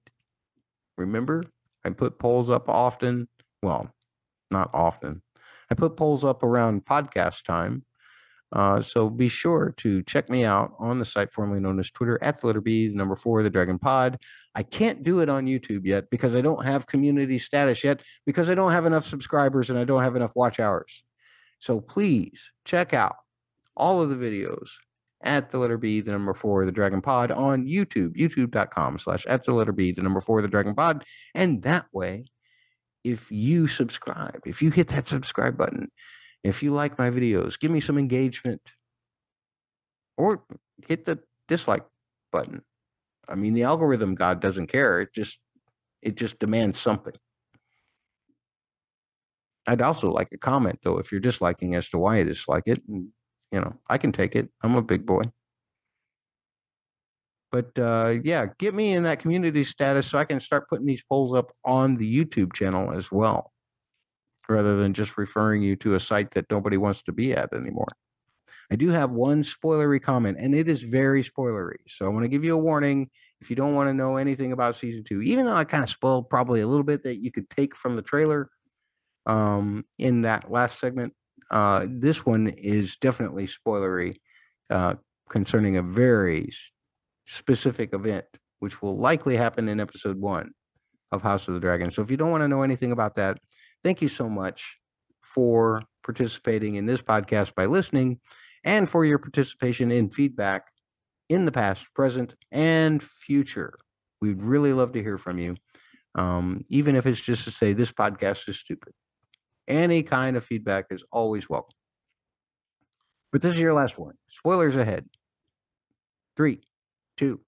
remember, 0.97 1.43
I 1.83 1.89
put 1.89 2.19
polls 2.19 2.49
up 2.49 2.69
often. 2.69 3.27
Well, 3.61 3.93
not 4.51 4.69
often. 4.73 5.21
I 5.69 5.75
put 5.75 5.97
polls 5.97 6.23
up 6.23 6.43
around 6.43 6.85
podcast 6.85 7.43
time. 7.43 7.83
Uh, 8.51 8.79
so 8.79 9.09
be 9.09 9.27
sure 9.27 9.73
to 9.77 10.01
check 10.03 10.29
me 10.29 10.45
out 10.45 10.73
on 10.79 10.99
the 10.99 11.05
site 11.05 11.33
formerly 11.33 11.59
known 11.59 11.79
as 11.79 11.89
Twitter 11.89 12.17
at 12.21 12.39
the 12.39 12.47
letter 12.47 12.61
B, 12.61 12.87
the 12.87 12.95
number 12.95 13.15
four, 13.15 13.43
the 13.43 13.49
Dragon 13.49 13.77
Pod. 13.77 14.17
I 14.53 14.63
can't 14.63 15.03
do 15.03 15.19
it 15.19 15.29
on 15.29 15.47
YouTube 15.47 15.81
yet 15.83 16.09
because 16.09 16.35
I 16.35 16.41
don't 16.41 16.63
have 16.63 16.87
community 16.87 17.39
status 17.39 17.83
yet 17.83 18.01
because 18.25 18.47
I 18.47 18.55
don't 18.55 18.71
have 18.71 18.85
enough 18.85 19.05
subscribers 19.05 19.69
and 19.69 19.77
I 19.77 19.83
don't 19.83 20.03
have 20.03 20.15
enough 20.15 20.31
watch 20.35 20.59
hours. 20.59 21.03
So 21.59 21.81
please 21.81 22.51
check 22.63 22.93
out 22.93 23.15
all 23.75 24.01
of 24.01 24.09
the 24.09 24.15
videos 24.15 24.69
at 25.21 25.49
the 25.49 25.57
letter 25.57 25.77
B, 25.77 26.01
the 26.01 26.11
number 26.11 26.33
four, 26.33 26.65
the 26.65 26.71
Dragon 26.71 27.01
Pod 27.01 27.31
on 27.31 27.65
YouTube, 27.65 28.15
youtube.com 28.15 28.99
slash 28.99 29.25
at 29.25 29.43
the 29.43 29.53
letter 29.53 29.71
B, 29.71 29.91
the 29.91 30.01
number 30.01 30.21
four, 30.21 30.41
the 30.41 30.47
Dragon 30.47 30.75
Pod. 30.75 31.03
And 31.33 31.61
that 31.63 31.85
way, 31.93 32.25
if 33.03 33.31
you 33.31 33.67
subscribe, 33.67 34.41
if 34.45 34.61
you 34.61 34.71
hit 34.71 34.87
that 34.89 35.07
subscribe 35.07 35.57
button, 35.57 35.91
if 36.43 36.61
you 36.61 36.71
like 36.71 36.97
my 36.97 37.09
videos, 37.09 37.59
give 37.59 37.71
me 37.71 37.79
some 37.79 37.97
engagement 37.97 38.61
or 40.17 40.43
hit 40.87 41.05
the 41.05 41.19
dislike 41.47 41.85
button. 42.31 42.61
I 43.27 43.35
mean, 43.35 43.53
the 43.53 43.63
algorithm 43.63 44.15
God 44.15 44.39
doesn't 44.39 44.67
care. 44.67 45.01
It 45.01 45.13
just 45.13 45.39
it 46.01 46.15
just 46.15 46.37
demands 46.37 46.79
something. 46.79 47.15
I'd 49.67 49.81
also 49.81 50.11
like 50.11 50.29
a 50.31 50.37
comment 50.37 50.79
though 50.83 50.99
if 50.99 51.11
you're 51.11 51.21
disliking 51.21 51.73
as 51.73 51.89
to 51.89 51.97
why 51.97 52.19
you 52.19 52.25
dislike 52.25 52.63
it. 52.67 52.83
And, 52.87 53.09
you 53.55 53.61
know, 53.61 53.73
I 53.89 53.97
can 53.97 54.11
take 54.11 54.35
it. 54.35 54.49
I'm 54.61 54.75
a 54.75 54.83
big 54.83 55.05
boy. 55.05 55.21
But 57.53 57.79
uh, 57.79 58.15
yeah, 58.21 58.47
get 58.59 58.75
me 58.75 58.91
in 58.91 59.03
that 59.03 59.19
community 59.19 59.63
status 59.63 60.07
so 60.07 60.17
I 60.17 60.25
can 60.25 60.41
start 60.41 60.67
putting 60.67 60.85
these 60.85 61.03
polls 61.07 61.33
up 61.33 61.53
on 61.63 61.95
the 61.95 62.25
YouTube 62.25 62.51
channel 62.51 62.91
as 62.91 63.13
well, 63.13 63.53
rather 64.49 64.75
than 64.75 64.93
just 64.93 65.17
referring 65.17 65.61
you 65.61 65.77
to 65.77 65.95
a 65.95 66.01
site 66.01 66.31
that 66.31 66.51
nobody 66.51 66.75
wants 66.75 67.01
to 67.03 67.13
be 67.13 67.33
at 67.33 67.53
anymore. 67.53 67.87
I 68.69 68.75
do 68.75 68.89
have 68.89 69.11
one 69.11 69.41
spoilery 69.41 70.01
comment, 70.01 70.37
and 70.37 70.53
it 70.53 70.67
is 70.67 70.83
very 70.83 71.23
spoilery. 71.23 71.77
So 71.87 72.05
I 72.05 72.09
want 72.09 72.25
to 72.25 72.29
give 72.29 72.43
you 72.43 72.55
a 72.55 72.61
warning 72.61 73.09
if 73.39 73.49
you 73.49 73.55
don't 73.55 73.75
want 73.75 73.87
to 73.87 73.93
know 73.93 74.17
anything 74.17 74.51
about 74.51 74.75
season 74.75 75.05
two, 75.05 75.21
even 75.21 75.45
though 75.45 75.53
I 75.53 75.63
kind 75.63 75.83
of 75.83 75.89
spoiled 75.89 76.29
probably 76.29 76.59
a 76.59 76.67
little 76.67 76.83
bit 76.83 77.03
that 77.03 77.23
you 77.23 77.31
could 77.31 77.49
take 77.49 77.73
from 77.73 77.95
the 77.95 78.01
trailer 78.01 78.49
um, 79.25 79.85
in 79.97 80.23
that 80.23 80.51
last 80.51 80.77
segment. 80.77 81.13
Uh, 81.51 81.85
this 81.89 82.25
one 82.25 82.47
is 82.47 82.97
definitely 82.97 83.47
spoilery 83.47 84.17
uh, 84.69 84.95
concerning 85.29 85.77
a 85.77 85.83
very 85.83 86.49
specific 87.25 87.93
event, 87.93 88.25
which 88.59 88.81
will 88.81 88.97
likely 88.97 89.35
happen 89.35 89.67
in 89.67 89.79
episode 89.79 90.19
one 90.19 90.51
of 91.11 91.21
House 91.21 91.47
of 91.47 91.53
the 91.53 91.59
Dragon. 91.59 91.91
So 91.91 92.01
if 92.01 92.11
you 92.11 92.17
don't 92.17 92.31
want 92.31 92.41
to 92.41 92.47
know 92.47 92.63
anything 92.63 92.91
about 92.91 93.15
that, 93.15 93.37
thank 93.83 94.01
you 94.01 94.09
so 94.09 94.29
much 94.29 94.77
for 95.21 95.83
participating 96.03 96.75
in 96.75 96.85
this 96.85 97.01
podcast 97.01 97.55
by 97.55 97.65
listening 97.65 98.19
and 98.63 98.89
for 98.89 99.05
your 99.05 99.19
participation 99.19 99.91
in 99.91 100.09
feedback 100.09 100.67
in 101.29 101.45
the 101.45 101.51
past, 101.51 101.85
present, 101.93 102.35
and 102.51 103.01
future. 103.01 103.77
We'd 104.21 104.41
really 104.41 104.73
love 104.73 104.93
to 104.93 105.03
hear 105.03 105.17
from 105.17 105.37
you, 105.39 105.55
um, 106.15 106.65
even 106.69 106.95
if 106.95 107.05
it's 107.05 107.21
just 107.21 107.43
to 107.45 107.51
say 107.51 107.73
this 107.73 107.91
podcast 107.91 108.47
is 108.47 108.59
stupid. 108.59 108.93
Any 109.67 110.03
kind 110.03 110.37
of 110.37 110.43
feedback 110.43 110.85
is 110.91 111.03
always 111.11 111.49
welcome. 111.49 111.75
But 113.31 113.41
this 113.41 113.53
is 113.53 113.59
your 113.59 113.73
last 113.73 113.97
one. 113.97 114.15
Spoilers 114.29 114.75
ahead. 114.75 115.09
Three, 116.37 116.61
two, 117.17 117.41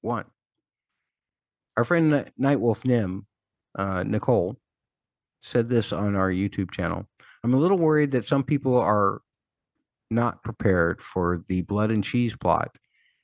one. 0.00 0.24
Our 1.76 1.84
friend 1.84 2.30
Nightwolf 2.40 2.84
Nim, 2.84 3.26
uh, 3.76 4.02
Nicole, 4.04 4.56
said 5.40 5.68
this 5.68 5.92
on 5.92 6.16
our 6.16 6.30
YouTube 6.30 6.72
channel. 6.72 7.06
I'm 7.44 7.54
a 7.54 7.58
little 7.58 7.78
worried 7.78 8.10
that 8.12 8.26
some 8.26 8.42
people 8.42 8.76
are 8.76 9.22
not 10.10 10.42
prepared 10.42 11.02
for 11.02 11.44
the 11.48 11.62
blood 11.62 11.90
and 11.90 12.02
cheese 12.02 12.34
plot. 12.34 12.76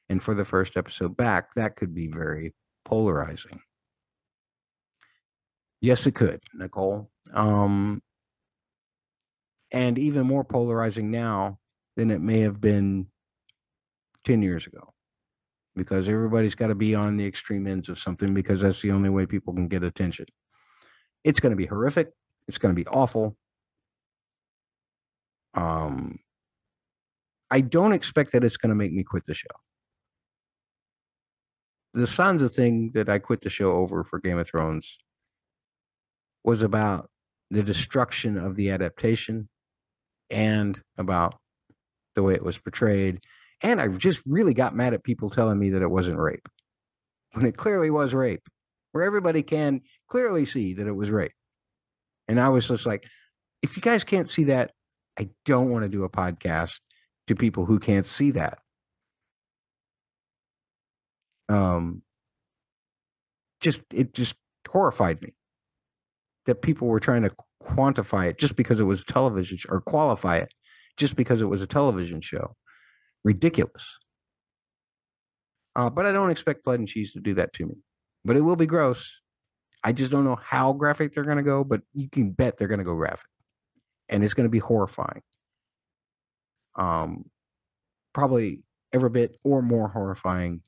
And 0.09 0.23
for 0.23 0.35
the 0.35 0.45
first 0.45 0.77
episode 0.77 1.17
back, 1.17 1.55
that 1.55 1.77
could 1.77 1.95
be 1.95 2.09
very 2.09 2.55
polarizing. 2.85 3.61
Yes, 5.81 6.07
it 6.07 6.15
could, 6.15 6.41
Nicole. 6.55 7.11
Um, 7.33 8.03
and 9.75 9.99
even 9.99 10.25
more 10.25 10.45
polarizing 10.45 11.11
now 11.11 11.59
than 11.97 12.13
it 12.13 12.21
may 12.21 12.41
have 12.41 12.61
been 12.61 13.09
10 14.25 14.41
years 14.41 14.69
ago 14.69 14.95
because 15.75 16.09
everybody's 16.09 16.55
got 16.55 16.69
to 16.69 16.77
be 16.77 16.95
on 16.95 17.17
the 17.17 17.27
extreme 17.27 17.67
ends 17.67 17.89
of 17.89 17.99
something 17.99 18.33
because 18.33 18.61
that's 18.61 18.81
the 18.81 18.93
only 18.93 19.11
way 19.11 19.27
people 19.27 19.53
can 19.53 19.67
get 19.67 19.83
attention. 19.83 20.27
It's 21.25 21.41
going 21.41 21.51
to 21.51 21.57
be 21.57 21.67
horrific. 21.67 22.11
It's 22.47 22.57
going 22.57 22.73
to 22.73 22.81
be 22.81 22.87
awful. 22.87 23.37
Um, 25.55 26.21
I 27.51 27.61
don't 27.61 27.93
expect 27.93 28.31
that 28.33 28.45
it's 28.45 28.57
going 28.57 28.71
to 28.71 28.77
make 28.77 28.93
me 28.93 29.03
quit 29.03 29.27
the 29.27 29.35
show. 29.35 29.49
The 31.95 32.07
Sansa 32.07 32.53
thing 32.53 32.93
that 32.95 33.09
I 33.09 33.19
quit 33.19 33.41
the 33.41 33.51
show 33.51 33.73
over 33.73 34.05
for 34.05 34.21
Game 34.21 34.39
of 34.39 34.47
Thrones 34.47 34.99
was 36.45 36.63
about 36.63 37.11
the 37.51 37.65
destruction 37.65 38.39
of 38.39 38.55
the 38.55 38.71
adaptation 38.71 39.49
and 40.31 40.81
about 40.99 41.37
the 42.15 42.23
way 42.23 42.35
it 42.35 42.45
was 42.45 42.59
portrayed. 42.59 43.21
And 43.63 43.81
I 43.81 43.89
just 43.89 44.21
really 44.27 44.55
got 44.55 44.75
mad 44.75 44.95
at 44.95 45.05
people 45.05 45.31
telling 45.31 45.59
me 45.59 45.71
that 45.71 45.83
it 45.83 45.91
wasn't 45.91 46.19
rape 46.19 46.49
when 47.33 47.47
it 47.47 47.57
clearly 47.57 47.91
was 47.91 48.15
rape, 48.15 48.47
where 48.93 49.05
everybody 49.05 49.43
can 49.43 49.81
clearly 50.09 50.47
see 50.47 50.75
that 50.75 50.87
it 50.87 50.93
was 50.93 51.11
rape. 51.11 51.33
And 52.29 52.41
I 52.41 52.49
was 52.49 52.69
just 52.69 52.87
like, 52.87 53.05
if 53.63 53.77
you 53.77 53.83
guys 53.83 54.05
can't 54.05 54.31
see 54.31 54.45
that, 54.45 54.73
I 55.19 55.31
don't 55.45 55.71
want 55.71 55.85
to 55.85 55.89
do 55.89 56.05
a 56.05 56.11
podcast 56.11 56.81
to 57.27 57.35
people 57.35 57.65
who 57.67 57.79
can't 57.79 58.07
see 58.07 58.31
that. 58.33 58.59
Um, 61.49 62.03
just 63.61 63.83
it 63.93 64.15
just 64.15 64.37
horrified 64.69 65.23
me 65.23 65.35
that 66.47 66.63
people 66.63 66.89
were 66.89 67.01
trying 67.01 67.23
to 67.23 67.31
quantify 67.63 68.29
it 68.29 68.39
just 68.39 68.57
because 68.57 68.81
it 68.81 68.85
was 68.85 69.03
a 69.03 69.05
television 69.05 69.59
or 69.69 69.81
qualify 69.81 70.37
it 70.37 70.53
just 70.97 71.17
because 71.17 71.41
it 71.41 71.47
was 71.47 71.63
a 71.63 71.67
television 71.67 72.21
show. 72.21 72.55
Ridiculous. 73.25 73.99
Uh, 75.77 75.91
but 75.91 76.07
I 76.07 76.13
don't 76.13 76.31
expect 76.31 76.65
blood 76.65 76.79
and 76.79 76.89
cheese 76.89 77.13
to 77.13 77.21
do 77.21 77.35
that 77.35 77.53
to 77.55 77.67
me. 77.67 77.75
But 78.25 78.37
it 78.37 78.43
will 78.43 78.57
be 78.57 78.67
gross. 78.67 79.21
I 79.83 79.93
just 79.93 80.11
don't 80.11 80.25
know 80.25 80.39
how 80.43 80.73
graphic 80.73 81.15
they're 81.15 81.25
going 81.25 81.37
to 81.37 81.43
go, 81.43 81.63
but 81.65 81.83
you 81.93 82.09
can 82.09 82.31
bet 82.31 82.57
they're 82.57 82.69
going 82.69 82.79
to 82.79 82.85
go 82.85 82.95
graphic, 82.95 83.27
and 84.09 84.25
it's 84.25 84.33
going 84.33 84.47
to 84.47 84.51
be 84.51 84.59
horrifying. 84.59 85.23
Um, 86.77 87.27
probably 88.15 88.63
every 88.93 89.11
bit 89.11 89.39
or 89.45 89.61
more 89.61 89.89
horrifying 89.89 90.63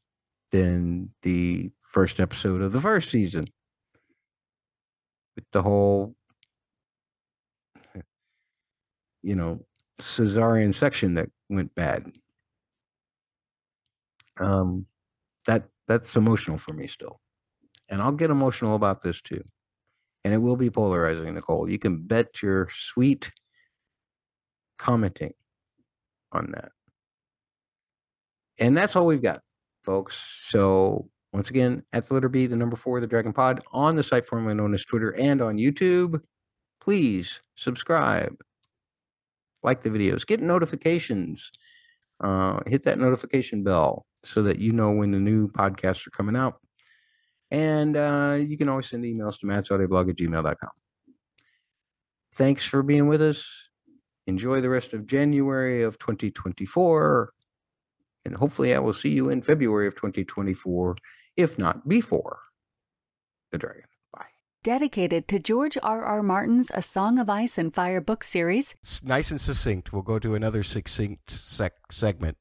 than 0.52 1.10
the 1.22 1.70
first 1.88 2.20
episode 2.20 2.60
of 2.60 2.72
the 2.72 2.80
first 2.80 3.10
season. 3.10 3.46
With 5.36 5.44
the 5.52 5.62
whole, 5.62 6.16
you 9.22 9.36
know, 9.36 9.64
cesarean 10.00 10.74
section 10.74 11.14
that 11.14 11.30
went 11.48 11.74
bad. 11.74 12.10
Um, 14.38 14.86
that 15.46 15.68
that's 15.88 16.16
emotional 16.16 16.58
for 16.58 16.72
me 16.72 16.88
still, 16.88 17.20
and 17.88 18.02
I'll 18.02 18.12
get 18.12 18.30
emotional 18.30 18.74
about 18.76 19.02
this 19.02 19.22
too, 19.22 19.42
and 20.24 20.34
it 20.34 20.38
will 20.38 20.56
be 20.56 20.70
polarizing, 20.70 21.34
Nicole. 21.34 21.70
You 21.70 21.78
can 21.78 22.02
bet 22.06 22.42
your 22.42 22.68
sweet 22.74 23.30
commenting 24.78 25.32
on 26.32 26.52
that. 26.52 26.72
And 28.58 28.76
that's 28.76 28.96
all 28.96 29.06
we've 29.06 29.22
got, 29.22 29.42
folks. 29.84 30.16
So 30.40 31.08
once 31.36 31.50
again, 31.50 31.82
at 31.92 32.08
the 32.08 32.14
letter 32.14 32.30
B, 32.30 32.46
the 32.46 32.56
number 32.56 32.76
four, 32.76 32.98
the 32.98 33.06
Dragon 33.06 33.34
Pod, 33.34 33.62
on 33.70 33.94
the 33.94 34.02
site 34.02 34.24
formerly 34.24 34.54
known 34.54 34.72
as 34.72 34.86
Twitter 34.86 35.10
and 35.18 35.42
on 35.42 35.58
YouTube. 35.58 36.22
Please 36.80 37.42
subscribe, 37.56 38.34
like 39.62 39.82
the 39.82 39.90
videos, 39.90 40.26
get 40.26 40.40
notifications, 40.40 41.52
uh, 42.20 42.60
hit 42.66 42.84
that 42.84 42.98
notification 42.98 43.62
bell 43.62 44.06
so 44.24 44.42
that 44.44 44.60
you 44.60 44.72
know 44.72 44.92
when 44.92 45.10
the 45.10 45.20
new 45.20 45.46
podcasts 45.48 46.06
are 46.06 46.10
coming 46.10 46.36
out. 46.36 46.54
And 47.50 47.98
uh, 47.98 48.38
you 48.40 48.56
can 48.56 48.70
always 48.70 48.88
send 48.88 49.04
emails 49.04 49.38
to 49.40 49.46
mattsaudioblog 49.46 50.08
at 50.08 50.16
gmail.com. 50.16 50.70
Thanks 52.32 52.64
for 52.64 52.82
being 52.82 53.08
with 53.08 53.20
us. 53.20 53.68
Enjoy 54.26 54.62
the 54.62 54.70
rest 54.70 54.94
of 54.94 55.06
January 55.06 55.82
of 55.82 55.98
2024. 55.98 57.30
And 58.24 58.36
hopefully, 58.36 58.74
I 58.74 58.78
will 58.78 58.92
see 58.92 59.10
you 59.10 59.28
in 59.28 59.40
February 59.42 59.86
of 59.86 59.94
2024, 59.96 60.96
if 61.36 61.58
not 61.58 61.88
before 61.88 62.38
the 63.52 63.58
dragon. 63.58 63.82
Bye. 64.12 64.26
Dedicated 64.62 65.28
to 65.28 65.38
George 65.38 65.76
R. 65.82 66.02
R. 66.04 66.22
Martin's 66.22 66.70
A 66.74 66.82
Song 66.82 67.18
of 67.18 67.28
Ice 67.30 67.58
and 67.58 67.74
Fire 67.74 68.00
book 68.00 68.24
series, 68.24 68.74
It's 68.82 69.02
nice 69.04 69.30
and 69.30 69.40
succinct. 69.40 69.92
We'll 69.92 70.02
go 70.02 70.18
to 70.18 70.34
another 70.34 70.62
succinct 70.62 71.30
sec- 71.30 71.92
segment. 71.92 72.36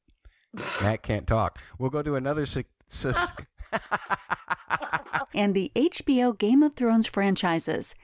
Matt 0.80 1.02
can't 1.02 1.26
talk. 1.26 1.58
We'll 1.78 1.90
go 1.90 2.02
to 2.02 2.14
another 2.14 2.46
suc- 2.46 2.66
sus- 2.88 3.32
and 5.34 5.54
the 5.54 5.70
HBO 5.76 6.36
Game 6.36 6.62
of 6.62 6.74
Thrones 6.74 7.06
franchises. 7.06 7.94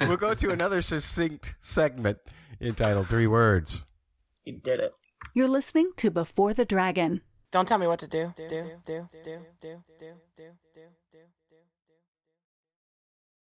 we'll 0.00 0.16
go 0.16 0.34
to 0.34 0.50
another 0.50 0.80
succinct 0.82 1.54
segment 1.60 2.18
entitled 2.60 3.08
Three 3.08 3.26
Words. 3.26 3.84
You 4.44 4.54
did 4.58 4.80
it. 4.80 4.92
You're 5.34 5.48
listening 5.48 5.90
to 5.98 6.10
Before 6.10 6.54
the 6.54 6.64
Dragon. 6.64 7.20
Don't 7.50 7.66
tell 7.66 7.78
me 7.78 7.86
what 7.86 8.00
to 8.00 8.06
do. 8.06 8.32
Do 8.36 8.48
do 8.48 8.62
do 8.84 9.08
do 9.24 9.38
do 9.60 9.82
do 9.98 10.12
do 10.36 10.44
do. 10.74 10.97